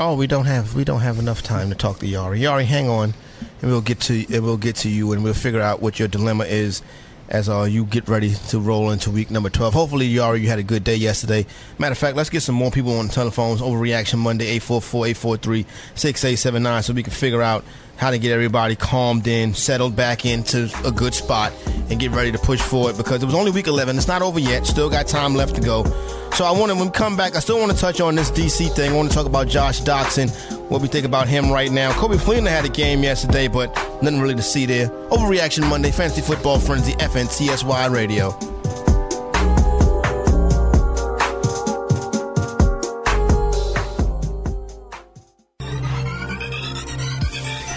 [0.00, 2.40] Oh, we don't have we don't have enough time to talk to Yari.
[2.40, 3.12] Yari, hang on,
[3.60, 6.08] and we'll get to and we'll get to you, and we'll figure out what your
[6.08, 6.80] dilemma is
[7.28, 9.74] as uh, you get ready to roll into week number twelve.
[9.74, 11.44] Hopefully, Yari, you had a good day yesterday.
[11.78, 13.60] Matter of fact, let's get some more people on the telephones.
[13.60, 17.62] Overreaction Monday 844-843-6879 so we can figure out
[17.96, 21.52] how to get everybody calmed in, settled back into a good spot,
[21.90, 23.96] and get ready to push forward because it was only week 11.
[23.96, 24.66] It's not over yet.
[24.66, 25.84] Still got time left to go.
[26.34, 28.30] So I want to, when we come back, I still want to touch on this
[28.30, 28.92] DC thing.
[28.92, 30.28] I want to talk about Josh Doctson,
[30.68, 31.92] what we think about him right now.
[31.92, 34.88] Coby Fleener had a game yesterday, but nothing really to see there.
[35.08, 38.55] Overreaction Monday, Fantasy Football Frenzy, FNTSY Radio.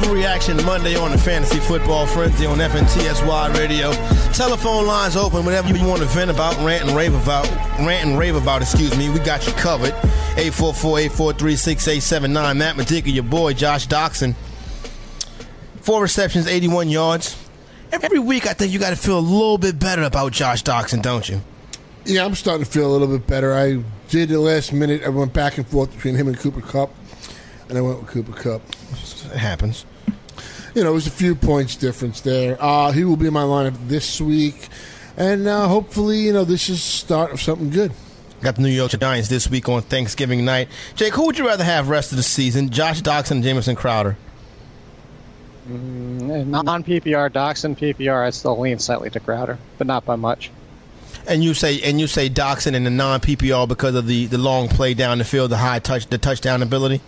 [0.00, 3.92] Overreaction Monday on the Fantasy Football Frenzy on FNTSY Radio.
[4.32, 5.44] Telephone lines open.
[5.44, 7.46] Whatever you want to vent about, rant and rave about,
[7.78, 8.62] rant and rave about.
[8.62, 9.10] Excuse me.
[9.10, 9.92] We got you covered.
[10.36, 12.56] 844-843-6879.
[12.56, 14.34] Matt Modica, your boy Josh Doctson.
[15.82, 17.36] Four receptions, 81 yards.
[17.92, 21.02] Every week, I think you got to feel a little bit better about Josh Doctson,
[21.02, 21.42] don't you?
[22.06, 23.54] Yeah, I'm starting to feel a little bit better.
[23.54, 25.02] I did the last minute.
[25.04, 26.88] I went back and forth between him and Cooper Kupp,
[27.68, 28.62] and I went with Cooper Kupp.
[28.92, 29.84] It happens.
[30.74, 32.56] You know, it was a few points difference there.
[32.60, 34.68] Uh, he will be in my lineup this week.
[35.16, 37.92] and uh, hopefully, you know, this is start of something good.
[38.40, 40.68] Got the New York Giants this week on Thanksgiving night.
[40.94, 42.70] Jake, who would you rather have rest of the season?
[42.70, 44.16] Josh Doctson, Jamison Crowder.
[45.66, 50.50] Non PPR, Doctson PPR, I'd still lean slightly to Crowder, but not by much.
[51.28, 54.38] And you say and you say Doctson in the non PPR because of the, the
[54.38, 57.02] long play down the field, the high touch, the touchdown ability.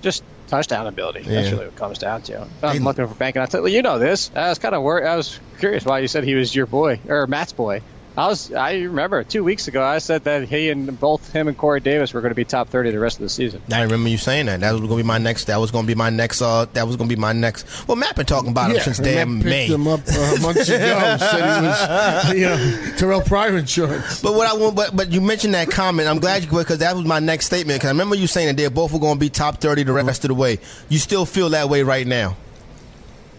[0.00, 1.22] Just touchdown ability.
[1.24, 1.40] Yeah.
[1.40, 2.46] That's really what it comes down to.
[2.62, 2.78] I'm Hey.
[2.80, 3.40] looking for banking.
[3.40, 4.30] I tell you, you know this.
[4.36, 5.06] I was kind of worried.
[5.06, 7.80] I was curious why you said he was your boy or Matt's boy.
[8.14, 8.52] I was.
[8.52, 12.12] I remember two weeks ago I said that he and both him and Corey Davis
[12.12, 13.62] were going to be top thirty the rest of the season.
[13.72, 14.60] I remember you saying that.
[14.60, 15.44] That was going to be my next.
[15.46, 16.42] That was going to be my next.
[16.42, 17.88] Uh, that was going to be my next.
[17.88, 19.66] Well, Matt been talking about him since and Matt damn picked May.
[19.66, 21.16] him up uh, months ago.
[21.18, 22.56] said he was, you know,
[22.96, 24.20] Terrelle Pryor insurance.
[24.20, 26.06] But what I want, but, but you mentioned that comment.
[26.06, 27.80] I'm glad you because that was my next statement.
[27.80, 29.92] Because I remember you saying that they both were going to be top thirty the
[29.94, 30.58] rest of the way.
[30.90, 32.36] You still feel that way right now.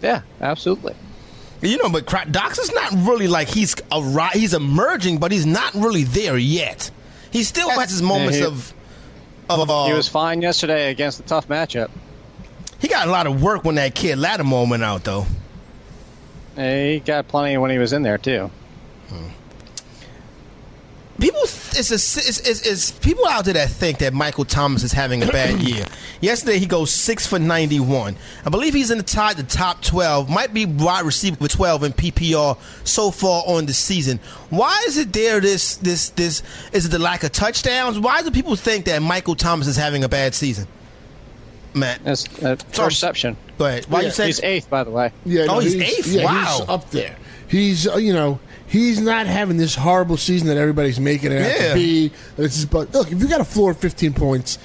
[0.02, 0.96] Yeah, absolutely.
[1.64, 5.74] You know, but Dox is not really like he's a he's emerging, but he's not
[5.74, 6.92] really there yet.
[7.32, 8.74] He still has his moments he- of
[9.50, 9.70] of.
[9.70, 11.90] Uh, He was fine yesterday against a tough matchup.
[12.80, 15.26] he got a lot of work when that kid Lattimore went out, though.
[16.58, 18.52] He got plenty when he was in there too.
[21.20, 22.18] People, it's, a, it's,
[22.50, 25.86] it's, it's people out there that think that Michael Thomas is having a bad year.
[26.22, 28.16] Yesterday, he goes six for ninety-one.
[28.46, 30.28] I believe he's in the tie, the top twelve.
[30.30, 34.20] Might be wide receiver with twelve in PPR so far on the season.
[34.50, 35.40] Why is it there?
[35.40, 38.00] This, this, this is it the lack of touchdowns?
[38.00, 40.68] Why do people think that Michael Thomas is having a bad season?
[41.76, 43.38] Matt, That's uh, a So- perception.
[43.58, 43.86] go ahead.
[43.86, 45.12] Why Yeah, you say He's eighth, by the way.
[45.26, 46.08] Yeah, Oh, he's eighth?
[46.08, 46.58] Yeah, Wow.
[46.60, 47.16] he's up there.
[47.54, 51.52] He's uh, you know he's not having this horrible season that everybody's making it out
[51.62, 51.68] Yeah.
[51.70, 52.12] to be.
[52.40, 54.58] It's just, but look, if you got a floor of 15 points,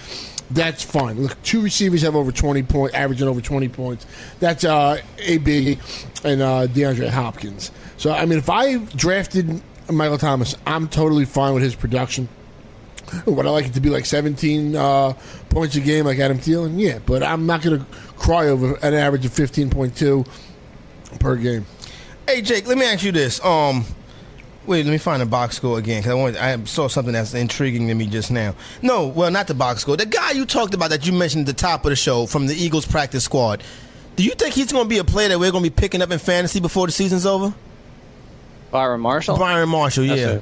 [0.50, 1.20] that's fine.
[1.20, 4.06] Look, two receivers have over 20 points, averaging over 20 points.
[4.40, 5.78] That's uh, AB
[6.24, 7.70] and uh, DeAndre Hopkins.
[7.98, 12.30] So I mean, if I drafted Michael Thomas, I'm totally fine with his production.
[13.26, 15.12] Would I like it to be like 17 uh,
[15.50, 16.80] points a game like Adam Thielen?
[16.80, 20.26] Yeah, but I'm not going to cry over an average of 15.2
[21.20, 21.66] per game.
[22.28, 23.42] Hey Jake, let me ask you this.
[23.42, 23.86] Um,
[24.66, 26.36] wait, let me find the box score again because I want.
[26.36, 28.54] I saw something that's intriguing to me just now.
[28.82, 29.96] No, well, not the box score.
[29.96, 32.46] The guy you talked about that you mentioned at the top of the show from
[32.46, 33.62] the Eagles practice squad.
[34.16, 36.02] Do you think he's going to be a player that we're going to be picking
[36.02, 37.54] up in fantasy before the season's over?
[38.70, 39.38] Byron Marshall.
[39.38, 40.40] Byron Marshall, yeah.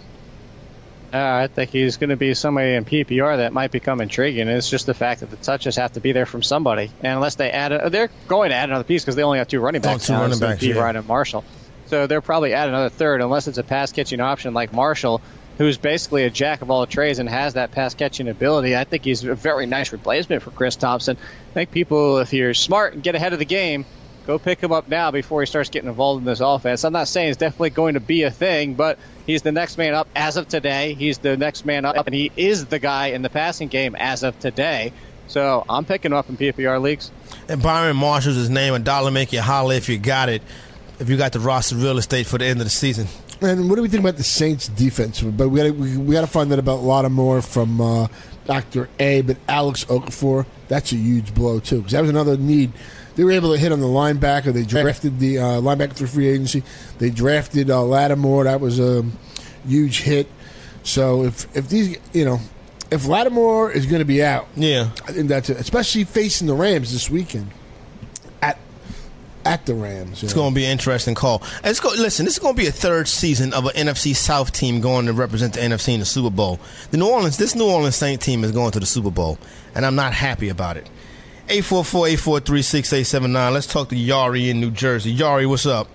[1.14, 4.49] Uh, I think he's going to be somebody in PPR that might become intriguing.
[4.49, 7.37] It's just the fact that the touches have to be there from somebody, and unless
[7.37, 9.83] they add, a, they're going to add another piece because they only have two running
[9.83, 10.75] Oh, backs two now, running of backs, yeah.
[10.75, 11.44] Ryan and Marshall.
[11.87, 15.20] So they're probably at another third, unless it's a pass catching option like Marshall,
[15.59, 18.77] who's basically a jack of all trades and has that pass catching ability.
[18.77, 21.16] I think he's a very nice replacement for Chris Thompson.
[21.16, 23.87] I think people, if you're smart and get ahead of the game,
[24.27, 26.85] go pick him up now before he starts getting involved in this offense.
[26.85, 29.94] I'm not saying it's definitely going to be a thing, but he's the next man
[29.94, 30.94] up as of today.
[30.94, 34.25] He's the next man up, and he is the guy in the passing game as
[34.25, 34.92] of today.
[35.29, 37.11] So I'm picking up in PPR leagues.
[37.49, 38.75] And Byron Marshall's his name.
[38.75, 40.42] A dollar make you holler if you got it.
[40.98, 43.06] If you got the roster real estate for the end of the season.
[43.42, 45.20] And what do we think about the Saints' defense?
[45.20, 48.09] But we got we, we got to find out about a lot more from uh,
[48.46, 49.20] Doctor A.
[49.20, 52.72] But Alex Okafor, that's a huge blow too, because that was another need.
[53.14, 54.52] They were able to hit on the linebacker.
[54.52, 56.62] They drafted the uh, linebacker through free agency.
[56.98, 58.44] They drafted uh, Lattimore.
[58.44, 59.04] That was a
[59.66, 60.28] huge hit.
[60.82, 62.40] So if if these you know
[62.90, 64.90] if Lattimore is going to be out, Yeah.
[65.06, 65.59] I think that's it.
[65.59, 67.50] Especially facing the Rams this weekend
[69.56, 70.22] at the Rams.
[70.22, 71.42] It's going to be an interesting call.
[71.56, 71.88] And Let's go.
[71.90, 75.06] Listen, this is going to be a third season of an NFC South team going
[75.06, 76.60] to represent the NFC in the Super Bowl.
[76.90, 79.38] The New Orleans, this New Orleans Saint team is going to the Super Bowl,
[79.74, 80.88] and I'm not happy about it.
[81.48, 83.52] 844-843-6879.
[83.52, 85.16] Let's talk to Yari in New Jersey.
[85.16, 85.88] Yari, what's up?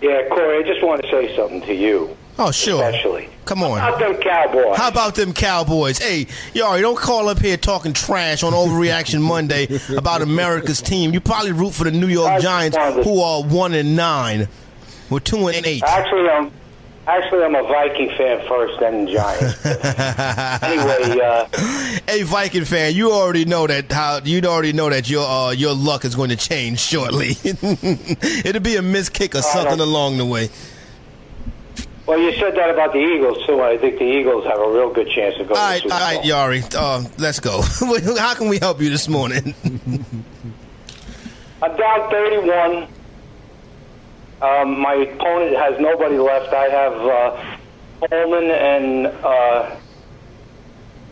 [0.00, 2.82] Yeah, Corey, I just want to say something to you, Oh, sure.
[2.84, 3.28] especially.
[3.44, 3.78] Come on.
[3.78, 4.76] About them Cowboys.
[4.76, 5.98] How about them Cowboys?
[5.98, 11.12] Hey, Yari, don't call up here talking trash on Overreaction Monday about America's team.
[11.12, 14.48] You probably root for the New York Giants, who are one and nine.
[15.10, 15.82] We're two and eight.
[15.82, 16.50] Actually, I'm
[17.06, 19.66] actually I'm a Viking fan first, then Giants.
[20.62, 21.46] anyway, uh,
[22.06, 25.74] Hey, Viking fan, you already know that how you already know that your uh, your
[25.74, 27.36] luck is going to change shortly.
[27.44, 30.48] It'll be a missed kick or something along the way.
[32.06, 33.60] Well, you said that about the Eagles too.
[33.60, 36.00] I think the Eagles have a real good chance of going All to right, all
[36.00, 36.20] right.
[36.24, 37.62] Yari, uh, let's go.
[38.18, 39.54] how can we help you this morning?
[41.62, 42.88] I'm down 31.
[44.42, 46.52] Um, my opponent has nobody left.
[46.52, 47.56] I have uh,
[48.08, 49.76] Coleman and uh,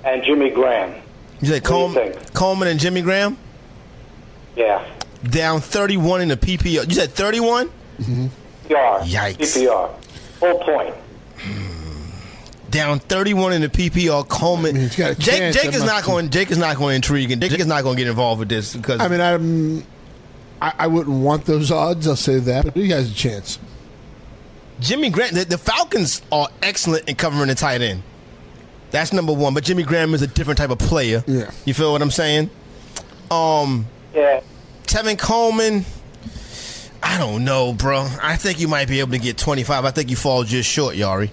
[0.04, 1.00] and Jimmy Graham.
[1.40, 2.12] You say do you Coleman.
[2.34, 3.38] Coleman and Jimmy Graham
[4.56, 4.84] Yeah,
[5.22, 6.88] down thirty-one in the PPR.
[6.88, 7.70] You said thirty-one.
[8.00, 9.02] PPR.
[9.02, 9.36] Yikes.
[9.36, 9.94] PPR.
[10.40, 10.94] Full point.
[12.70, 14.26] Down 31 in the PPR.
[14.28, 14.76] Coleman.
[14.76, 16.30] he's got a Jake, chance, Jake that is must not be- going.
[16.30, 18.48] Jake is not going to intrigue, and Jake is not going to get involved with
[18.48, 19.84] this because I mean, I'm.
[20.62, 22.06] I, I wouldn't want those odds.
[22.06, 23.58] I'll say that, but he has a chance.
[24.78, 25.34] Jimmy Graham.
[25.34, 28.02] The, the Falcons are excellent in covering the tight end.
[28.92, 29.52] That's number one.
[29.52, 31.24] But Jimmy Graham is a different type of player.
[31.26, 31.50] Yeah.
[31.64, 32.50] You feel what I'm saying?
[33.32, 34.42] Um, Yeah.
[34.84, 35.84] Tevin Coleman.
[37.10, 38.06] I don't know, bro.
[38.22, 39.84] I think you might be able to get 25.
[39.84, 41.30] I think you fall just short, Yari.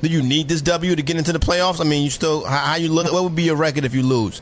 [0.00, 1.82] Do you need this W to get into the playoffs?
[1.82, 3.12] I mean, you still how, how you look?
[3.12, 4.40] What would be your record if you lose?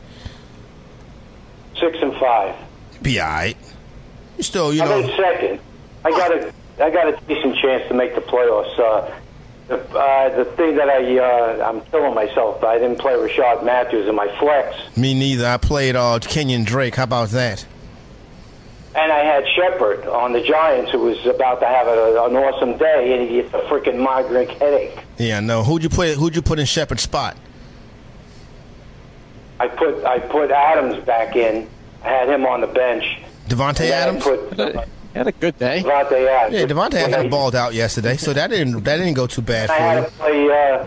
[1.77, 2.55] Six and five.
[3.01, 3.57] Be all right.
[4.37, 5.17] You still, you I'm in know.
[5.17, 5.59] second.
[6.05, 8.79] I got a I got a decent chance to make the playoffs.
[8.79, 9.13] Uh,
[9.67, 12.63] the, uh, the thing that I uh, I'm killing myself.
[12.63, 15.47] I didn't play Rishard Matthews in my flex, Me neither.
[15.47, 16.95] I played uh, Kenyan Drake.
[16.95, 17.65] How about that?
[18.97, 22.77] And I had Shepard on the Giants, who was about to have a, an awesome
[22.79, 24.97] day, and he gets a freaking migraine headache.
[25.19, 25.63] Yeah, no.
[25.63, 26.09] Who'd you put?
[26.17, 27.37] Who'd you put in Shepard's spot?
[29.59, 31.67] I put I put Adams back in.
[32.03, 33.03] I had him on the bench.
[33.47, 34.23] Davante Adams.
[34.23, 34.63] Put He
[35.17, 35.81] had a good day.
[35.83, 36.55] Davante Adams.
[36.55, 39.41] Yeah, Davante When Adams I- balled out yesterday, so that didn't that didn't go too
[39.41, 40.49] bad I had to for play.
[40.49, 40.85] Uh,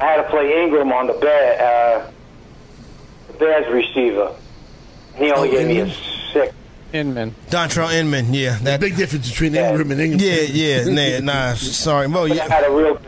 [0.00, 2.10] I had to play Ingram on the bear, uh,
[3.28, 4.32] the Bears receiver.
[5.16, 5.90] He only Oh, gave me a
[6.32, 6.54] six.
[6.92, 7.28] Inman.
[7.28, 7.34] you.
[7.50, 8.32] Dontrelle Inman.
[8.32, 8.80] Yeah, that.
[8.80, 10.20] Big difference between Ingram and Ingram.
[10.20, 11.18] Yeah, yeah.
[11.20, 12.06] Nah, nah sorry.
[12.06, 12.48] Well, I yeah.
[12.48, 13.00] had a real.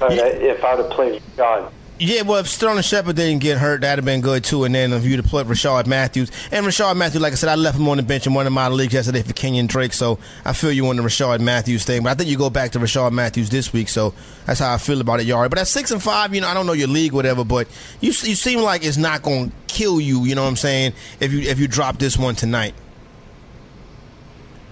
[0.00, 3.98] Uh, If I'd have played John, Yeah, well, if Sterling Shepard didn't get hurt, that'd
[3.98, 4.64] have been good too.
[4.64, 7.56] And then if you'd have put Rishard Matthews and Rishard Matthews, like I said, I
[7.56, 9.92] left him on the bench in one of my leagues yesterday for Kenyon Drake.
[9.92, 12.70] So I feel you on the Rishard Matthews thing, but I think you go back
[12.70, 13.90] to Rishard Matthews this week.
[13.90, 14.14] So
[14.46, 15.50] that's how I feel about it, Yari.
[15.50, 17.68] But at six and five, you know, I don't know your league, whatever, but
[18.00, 20.24] you you seem like it's not going to kill you.
[20.24, 20.94] You know what I'm saying?
[21.20, 22.74] If you if you drop this one tonight,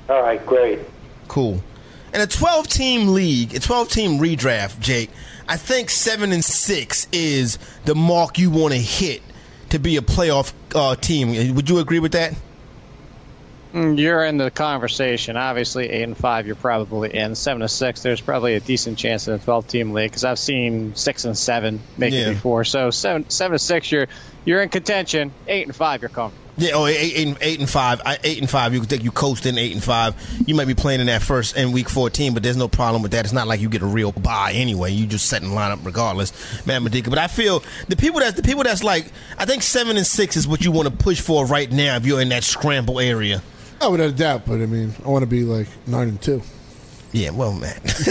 [0.09, 0.81] all right, great.
[1.29, 1.63] cool.
[2.15, 5.11] In a 12 team league, a 12 team redraft, Jake,
[5.47, 9.23] I think seven and six is the mark you want to hit
[9.71, 11.55] to be a playoff uh, team.
[11.55, 12.35] Would you agree with that?
[13.75, 15.37] Mm, You're in the conversation.
[15.37, 17.35] Obviously, eight and five, you're probably in.
[17.35, 20.39] Seven and six, there's probably a decent chance in a 12 team league because I've
[20.39, 22.31] seen six and seven make Yeah.
[22.31, 22.65] it before.
[22.65, 24.07] So seven, seven and six, you're
[24.47, 25.33] you're in contention.
[25.47, 26.48] Eight and five, you're comfortable.
[26.59, 28.03] Yeah, oh, eight, eight, and- eight and five.
[28.05, 28.75] I, eight and five.
[28.75, 30.15] You could think you coast in eight and five.
[30.45, 33.13] You might be playing in that first in week fourteen, but there's no problem with
[33.13, 33.25] that.
[33.25, 34.91] It's not like you get a real buy anyway.
[34.91, 37.11] You just set and line up regardless, man, Modica.
[37.11, 39.07] But I feel the people that's the people that's like
[39.39, 42.05] I think seven and six is what you want to push for right now if
[42.05, 43.41] you're in that scramble area.
[43.81, 44.43] Oh, without a doubt.
[44.45, 46.43] But I mean, I want to be like nine and two.
[47.13, 47.81] Yeah, well, man.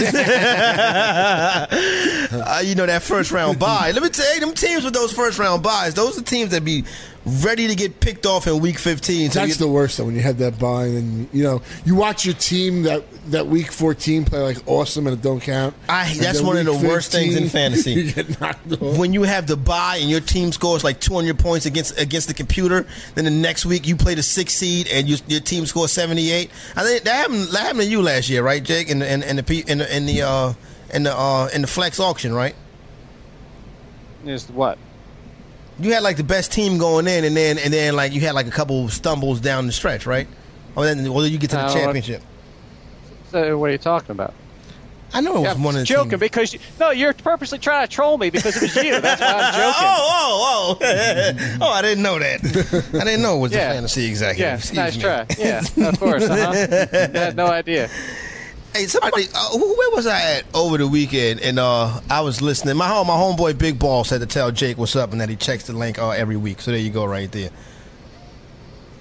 [2.32, 3.92] uh, you know that first round buy.
[3.92, 6.64] Let me tell you, them teams with those first round buys, those are teams that
[6.64, 6.84] be
[7.26, 9.30] ready to get picked off in week fifteen.
[9.30, 11.94] So That's you- the worst though when you have that buy and you know you
[11.94, 15.74] watch your team that that week fourteen play like awesome and it don't count.
[15.88, 17.92] I- And that's one of the week worst things in fantasy.
[17.92, 18.96] You get knocked off.
[18.98, 22.34] when you have the buy and your team scores like 200 points against against the
[22.34, 25.92] computer, then the next week you play the six seed and you, your team scores
[25.92, 26.50] 78.
[26.76, 28.88] I think that happened, that happened to you last year, right, Jake?
[28.88, 30.52] In the in, in the P- in the in the uh,
[30.94, 32.54] in the uh, in the flex auction, right?
[34.24, 34.78] Is what?
[35.80, 38.34] You had like the best team going in, and then and then like you had
[38.34, 40.26] like a couple stumbles down the stretch, right?
[40.76, 42.22] Or then or you get to the Uh, championship.
[43.30, 44.34] So what are you talking about?
[45.12, 46.20] I know it was I'm one of the joking teams.
[46.20, 49.00] because you, no, you're purposely trying to troll me because it was you.
[49.00, 49.86] That's why I'm joking.
[49.86, 51.58] Oh, oh, oh!
[51.62, 52.90] oh, I didn't know that.
[52.94, 53.68] I didn't know it was Yeah.
[53.68, 54.40] the fantasy executive.
[54.40, 55.02] yeah, Excuse nice me.
[55.02, 55.26] try.
[55.38, 56.24] Yeah, of course.
[56.24, 56.50] Uh-huh.
[57.14, 57.88] I had no idea.
[58.74, 61.40] Hey, somebody, uh, who- where was I at over the weekend?
[61.40, 62.76] And uh, I was listening.
[62.76, 65.36] My home, my homeboy Big Boss had to tell Jake what's up, and that he
[65.36, 66.60] checks the link uh, every week.
[66.60, 67.50] So there you go, right there.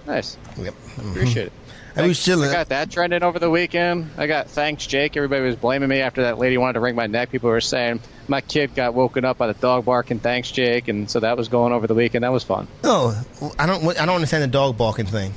[0.05, 0.37] Nice.
[0.57, 0.73] Yep.
[1.09, 1.53] Appreciate it.
[1.97, 2.49] I was chilling.
[2.49, 4.11] I got that trending over the weekend.
[4.17, 5.17] I got thanks Jake.
[5.17, 7.31] Everybody was blaming me after that lady wanted to wring my neck.
[7.31, 10.19] People were saying my kid got woken up by the dog barking.
[10.19, 12.23] Thanks Jake, and so that was going over the weekend.
[12.23, 12.67] That was fun.
[12.83, 13.19] Oh,
[13.57, 13.83] I don't.
[13.99, 15.33] I don't understand the dog barking thing.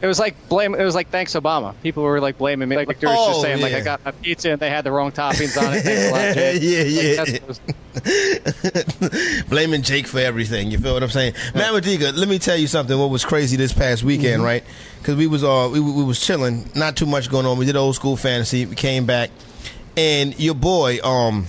[0.00, 0.74] It was like blame.
[0.76, 1.74] It was like thanks Obama.
[1.82, 2.76] People were like blaming me.
[2.76, 3.74] Like, they were Oh, just saying like.
[3.74, 5.80] I got my pizza and they had the wrong toppings on it.
[5.82, 6.62] Thanks a lot, Jake.
[6.62, 7.14] Yeah, Like, yeah.
[7.16, 10.70] that's what it was- Blaming Jake for everything.
[10.70, 11.34] You feel what I'm saying?
[11.54, 12.96] Man, Modica, let me tell you something.
[12.96, 14.62] What was crazy this past weekend, right?
[15.00, 17.58] Because we was uh we, we was chilling, not too much going on.
[17.58, 18.66] We did old school fantasy.
[18.66, 19.30] We came back,
[19.96, 21.46] and your boy, um,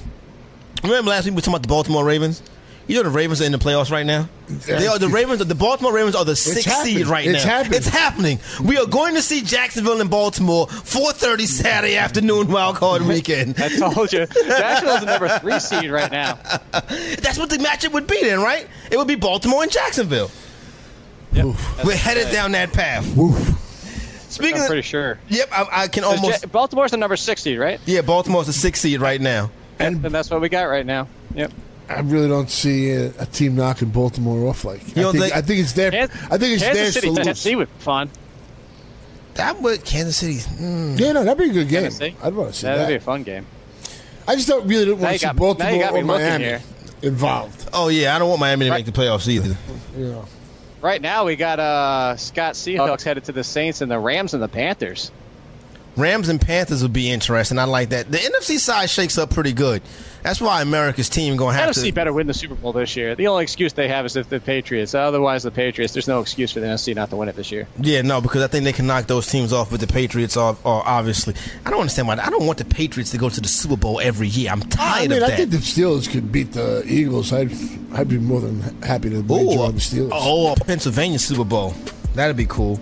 [0.84, 2.42] remember last week we were talking about the Baltimore Ravens.
[2.90, 4.28] You know the Ravens are in the playoffs right now.
[4.48, 5.46] They are the Ravens.
[5.46, 7.52] The Baltimore Ravens are the sixth seed right It's now.
[7.58, 7.78] happening.
[7.78, 8.40] It's happening.
[8.64, 13.62] We are going to see Jacksonville and Baltimore 4:30 Saturday afternoon wild card weekend.
[13.62, 16.34] I told you, Jacksonville's the number three seed right now.
[16.72, 18.68] That's what the matchup would be then, right?
[18.92, 20.32] It would be Baltimore and Jacksonville.
[21.34, 23.06] We're headed down that path.
[24.32, 25.20] Speaking I'm of, pretty sure.
[25.28, 26.42] yep, I, I can 'Cause almost.
[26.44, 27.80] Ja- Baltimore's the number 60, right?
[27.86, 29.52] Yeah, Baltimore's the sixth seed right now.
[29.78, 31.08] And, and that's what we got right now.
[31.36, 31.52] Yep.
[31.90, 34.82] I really don't see a, a team knocking Baltimore off like.
[34.82, 35.92] I think, think- I think it's their.
[35.92, 37.26] Kansas, I think it's Kansas theirs City, to lose.
[37.26, 38.10] Tennessee would be fun.
[39.36, 40.36] That would Kansas City.
[40.36, 41.00] mm.
[41.00, 41.84] Yeah, no, that'd be a good game.
[41.84, 42.16] Tennessee.
[42.22, 42.88] I'd want to see That'd that.
[42.90, 43.46] be a fun game.
[44.28, 46.44] I just don't really don't want to see got- now Baltimore you got or Miami
[46.44, 46.62] here.
[47.02, 47.70] involved.
[47.74, 48.86] Oh yeah, I don't want Miami to Right.
[48.86, 49.56] make the playoffs either.
[49.98, 50.26] You know.
[50.82, 54.42] Right now, we got uh, Scott Seahawks headed to the Saints and the Rams and
[54.44, 55.12] the Panthers.
[55.98, 57.60] Rams and Panthers would be interesting.
[57.60, 58.10] I like that.
[58.12, 59.82] The NFC side shakes up pretty good.
[60.24, 61.80] That's why America's team gonna have NFC to.
[61.80, 63.16] NFC better win the Super Bowl this year.
[63.16, 64.94] The only excuse they have is if the Patriots.
[64.94, 65.94] Otherwise, the Patriots.
[65.94, 67.68] There's no excuse for the NFC not to win it this year.
[67.80, 69.72] Yeah, no, because I think they can knock those teams off.
[69.72, 71.36] But the Patriots are, are obviously.
[71.66, 72.18] I don't understand why.
[72.18, 74.52] I don't want the Patriots to go to the Super Bowl every year.
[74.52, 75.34] I'm I tired mean, of that.
[75.34, 77.32] I think the Steelers could beat the Eagles.
[77.32, 77.52] I'd,
[77.94, 80.10] I'd be more than happy to wager Ooh, on the Steelers.
[80.12, 81.74] Oh, a Pennsylvania Super Bowl.
[82.16, 82.80] That'd be cool.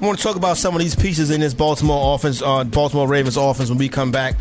[0.00, 3.06] I want to talk about some of these pieces in this Baltimore offense, uh, Baltimore
[3.06, 4.34] Ravens offense when we come back.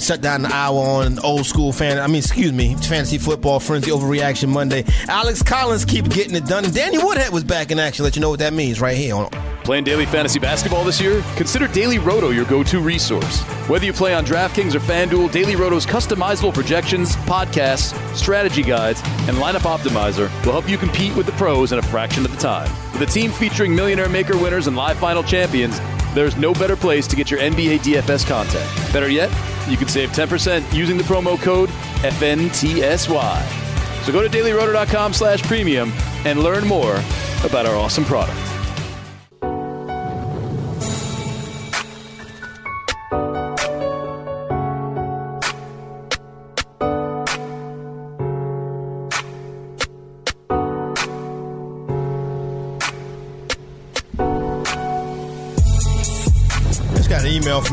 [0.00, 1.98] Shut down the hour on old school fan.
[1.98, 4.84] I mean, excuse me, fantasy football frenzy overreaction Monday.
[5.08, 8.04] Alex Collins keep getting it done, Danny Woodhead was back in action.
[8.04, 9.28] Let you know what that means right here
[9.62, 11.22] Playing daily fantasy basketball this year?
[11.36, 13.42] Consider Daily Roto your go to resource.
[13.68, 19.36] Whether you play on DraftKings or FanDuel, Daily Roto's customizable projections, podcasts, strategy guides, and
[19.36, 22.70] lineup optimizer will help you compete with the pros in a fraction of the time.
[22.92, 25.78] With a team featuring Millionaire Maker winners and live final champions,
[26.14, 28.92] there's no better place to get your NBA DFS content.
[28.92, 29.30] Better yet,
[29.68, 31.68] you can save 10% using the promo code
[32.00, 34.04] FNTSY.
[34.04, 35.92] So go to dailyroto.com slash premium
[36.24, 36.96] and learn more
[37.44, 38.49] about our awesome product.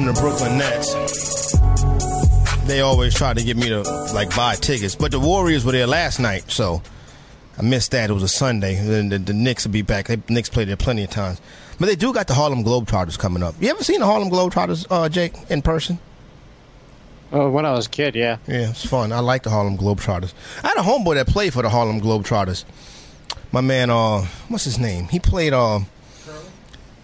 [0.07, 0.93] The Brooklyn Nets.
[2.65, 3.81] They always try to get me to
[4.13, 6.81] like buy tickets, but the Warriors were there last night, so
[7.57, 8.09] I missed that.
[8.09, 8.75] It was a Sunday.
[8.75, 10.07] Then the, the Knicks will be back.
[10.07, 11.41] The Knicks played there plenty of times,
[11.79, 13.55] but they do got the Harlem Globetrotters coming up.
[13.59, 15.99] You ever seen the Harlem Globetrotters, uh, Jake, in person?
[17.31, 18.37] Oh, when I was a kid, yeah.
[18.47, 19.11] Yeah, it's fun.
[19.11, 20.33] I like the Harlem Globetrotters.
[20.63, 22.63] I had a homeboy that played for the Harlem Globetrotters.
[23.51, 25.07] My man, uh, what's his name?
[25.09, 25.79] He played, uh,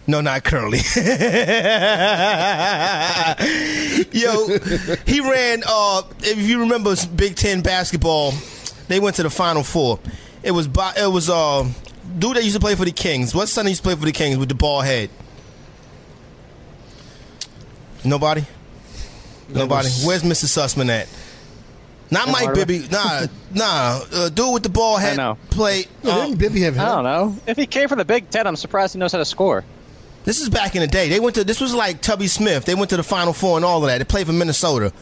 [0.08, 0.80] no, not Curly.
[4.12, 4.48] Yo,
[5.06, 5.64] he ran.
[5.68, 8.34] Uh, if you remember Big Ten basketball,
[8.88, 10.00] they went to the Final Four.
[10.44, 11.68] It was by, it was uh,
[12.20, 13.34] dude that used to play for the Kings.
[13.34, 15.10] What son used to play for the Kings with the ball head?
[18.04, 18.44] Nobody.
[19.50, 19.88] Nobody.
[19.88, 20.46] was- Where's Mr.
[20.46, 21.08] Sussman at?
[22.12, 22.66] Not Mike Harder.
[22.66, 22.88] Bibby.
[22.92, 24.02] Nah, nah.
[24.14, 25.38] Uh, dude with the ball head know.
[25.50, 25.86] play.
[26.04, 27.36] Yeah, uh, didn't Bibby have I don't know.
[27.48, 29.64] If he came from the Big Ten, I'm surprised he knows how to score.
[30.24, 31.10] This is back in the day.
[31.10, 32.66] They went to this was like Tubby Smith.
[32.66, 33.98] They went to the Final Four and all of that.
[33.98, 34.94] They played for Minnesota.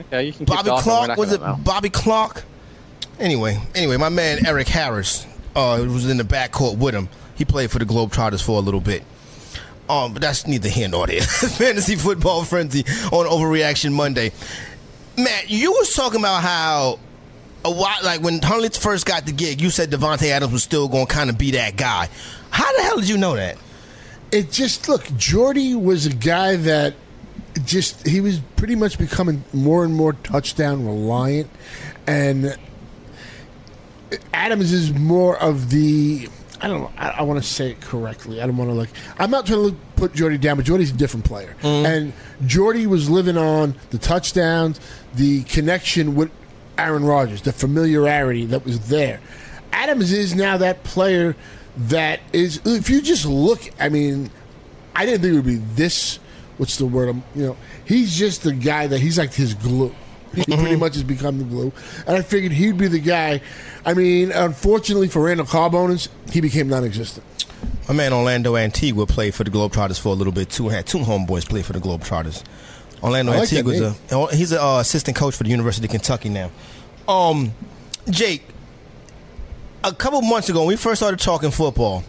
[0.00, 1.40] Okay, you can keep Bobby Clark was it?
[1.40, 1.56] know.
[1.62, 2.44] Bobby Clark.
[3.18, 5.26] Anyway, anyway, my man Eric Harris
[5.56, 7.08] uh, was in the backcourt with him.
[7.34, 9.02] He played for the Globetrotters for a little bit.
[9.88, 11.20] Um, but that's neither here nor there.
[11.22, 14.32] Fantasy football frenzy on Overreaction Monday.
[15.16, 16.98] Matt, you was talking about how
[17.64, 20.88] a while, like when Hundley first got the gig, you said Davante Adams was still
[20.88, 22.08] going to kind of be that guy.
[22.50, 23.56] How the hell did you know that?
[24.30, 25.04] It just look.
[25.16, 26.94] Jordy was a guy that
[27.64, 31.50] just he was pretty much becoming more and more touchdown reliant,
[32.06, 32.56] and
[34.32, 36.28] Adams is more of the.
[36.60, 36.92] I don't know.
[36.98, 38.42] I, I want to say it correctly.
[38.42, 38.88] I don't want to look.
[39.18, 41.86] I'm not trying to look, put Jordy down, but Jordy's a different player, mm-hmm.
[41.86, 42.12] and
[42.46, 44.80] Jordy was living on the touchdowns,
[45.14, 46.30] the connection with
[46.76, 49.20] Aaron Rodgers, the familiarity that was there.
[49.72, 51.36] Adams is now that player
[51.78, 52.60] that is.
[52.64, 54.30] If you just look, I mean,
[54.94, 56.18] I didn't think it would be this.
[56.56, 57.08] What's the word?
[57.08, 59.94] I'm, you know, he's just the guy that he's like his glue.
[60.34, 61.72] He pretty much has become the glue,
[62.06, 63.40] and I figured he'd be the guy.
[63.84, 67.24] I mean, unfortunately for Randall Carbonas, he became non-existent.
[67.88, 70.68] My man Orlando Antigua played for the Globetrotters for a little bit too.
[70.68, 72.44] Had two homeboys play for the Globetrotters.
[73.02, 76.50] Orlando like Antigua's a he's a uh, assistant coach for the University of Kentucky now.
[77.08, 77.52] Um,
[78.10, 78.44] Jake,
[79.84, 82.04] a couple months ago when we first started talking football,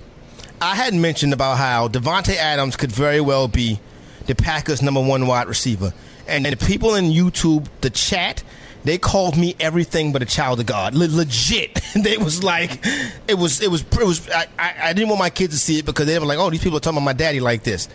[0.62, 3.80] I had mentioned about how Davante Adams could very well be
[4.26, 5.94] the Packers' number one wide receiver,
[6.28, 8.44] and the people in YouTube, the chat.
[8.86, 10.96] They called me everything but a child of God.
[10.96, 12.80] Le- legit, they was like,
[13.28, 14.30] it was, it was, it was.
[14.30, 16.50] I, I, I didn't want my kids to see it because they were like, "Oh,
[16.50, 17.90] these people are talking about my daddy like this."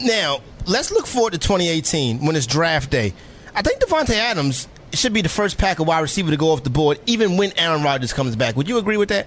[0.00, 3.14] Now, let's look forward to 2018 when it's draft day.
[3.54, 4.66] I think Davante Adams
[4.98, 7.52] should be the first pack of wide receiver to go off the board, even when
[7.58, 8.56] Aaron Rodgers comes back.
[8.56, 9.26] Would you agree with that?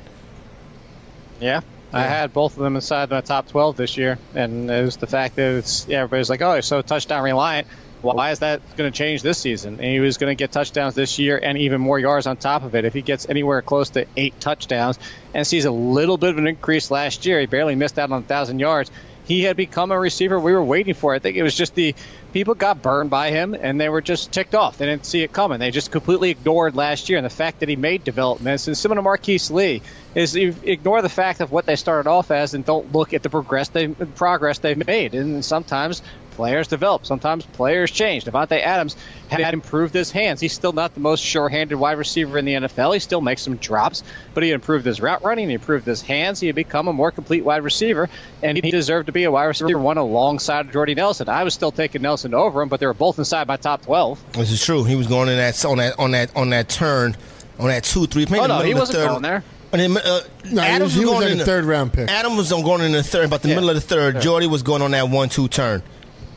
[1.40, 1.62] Yeah,
[1.94, 5.08] I had both of them inside my top 12 this year, and it was the
[5.08, 7.68] fact that it's yeah, everybody's like, oh, he's so touchdown reliant.
[8.02, 9.76] Why is that going to change this season?
[9.76, 12.64] And he was going to get touchdowns this year and even more yards on top
[12.64, 12.86] of it.
[12.86, 15.00] If he gets anywhere close to eight touchdowns
[15.34, 18.22] and sees a little bit of an increase last year, he barely missed out on
[18.22, 18.92] a thousand yards.
[19.28, 21.14] He had become a receiver we were waiting for.
[21.14, 21.94] I think it was just the
[22.32, 24.78] people got burned by him and they were just ticked off.
[24.78, 25.60] They didn't see it coming.
[25.60, 28.68] They just completely ignored last year and the fact that he made developments.
[28.68, 29.82] And similar to Marquise Lee
[30.16, 33.22] is you ignore the fact of what they started off as and don't look at
[33.22, 35.14] the progress they progress they've made.
[35.14, 36.02] And sometimes
[36.38, 37.06] players develop.
[37.06, 38.24] Sometimes players change.
[38.24, 38.96] Davante Adams
[39.30, 40.40] had improved his hands.
[40.40, 42.94] He's still not the most sure-handed wide receiver in the NFL.
[42.94, 45.50] He still makes some drops, but he improved his route running.
[45.50, 46.40] He improved his hands.
[46.40, 48.08] He had become a more complete wide receiver,
[48.42, 51.28] and he deserved to be a wide receiver one alongside Jordy Nelson.
[51.28, 54.24] I was still taking Nelson over him, but they were both inside my top twelve.
[54.34, 54.84] This is true.
[54.86, 57.18] He was going in that on that on that on that turn
[57.60, 58.26] on that two three.
[58.30, 59.08] Oh no, he wasn't third.
[59.10, 59.44] going there.
[59.74, 61.92] And then, uh, No, he Adams was, he was going like in a third round
[61.92, 62.10] pick.
[62.10, 63.56] Adam was going in the third, about the Yeah.
[63.56, 64.14] middle of the third.
[64.16, 64.22] Sure.
[64.22, 65.84] Jordy was going on that one-two turn.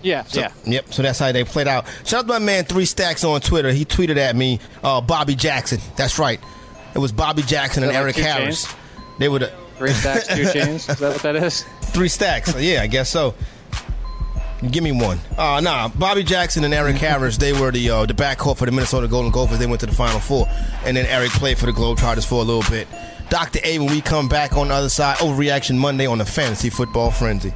[0.03, 0.53] Yeah, So, yeah.
[0.65, 0.93] Yep.
[0.95, 1.87] So that's how they played out.
[2.05, 3.71] Shout out to my man Three Stacks on Twitter.
[3.73, 5.81] He tweeted at me, uh, Bobby Jackson.
[5.97, 6.41] That's right.
[6.95, 8.65] It was Bobby Jackson and that Eric Harris.
[8.65, 8.77] chains?
[9.19, 10.89] They were the Three stacks, two chains.
[10.89, 11.65] Is that what that is?
[11.83, 12.55] three stacks.
[12.61, 13.35] yeah, I guess so.
[14.71, 15.19] Give me one.
[15.39, 18.73] Uh, nah, Bobby Jackson and Eric Harris, they were the uh, the backcourt for the
[18.73, 19.59] Minnesota Golden Gophers.
[19.59, 20.47] They went to the Final Four.
[20.85, 22.87] And then Eric played for the Globetrotters for a little bit.
[23.31, 23.61] Dr.
[23.65, 27.11] A, when we come back on the other side, Overreaction Monday on the Fantasy Football
[27.11, 27.55] Frenzy.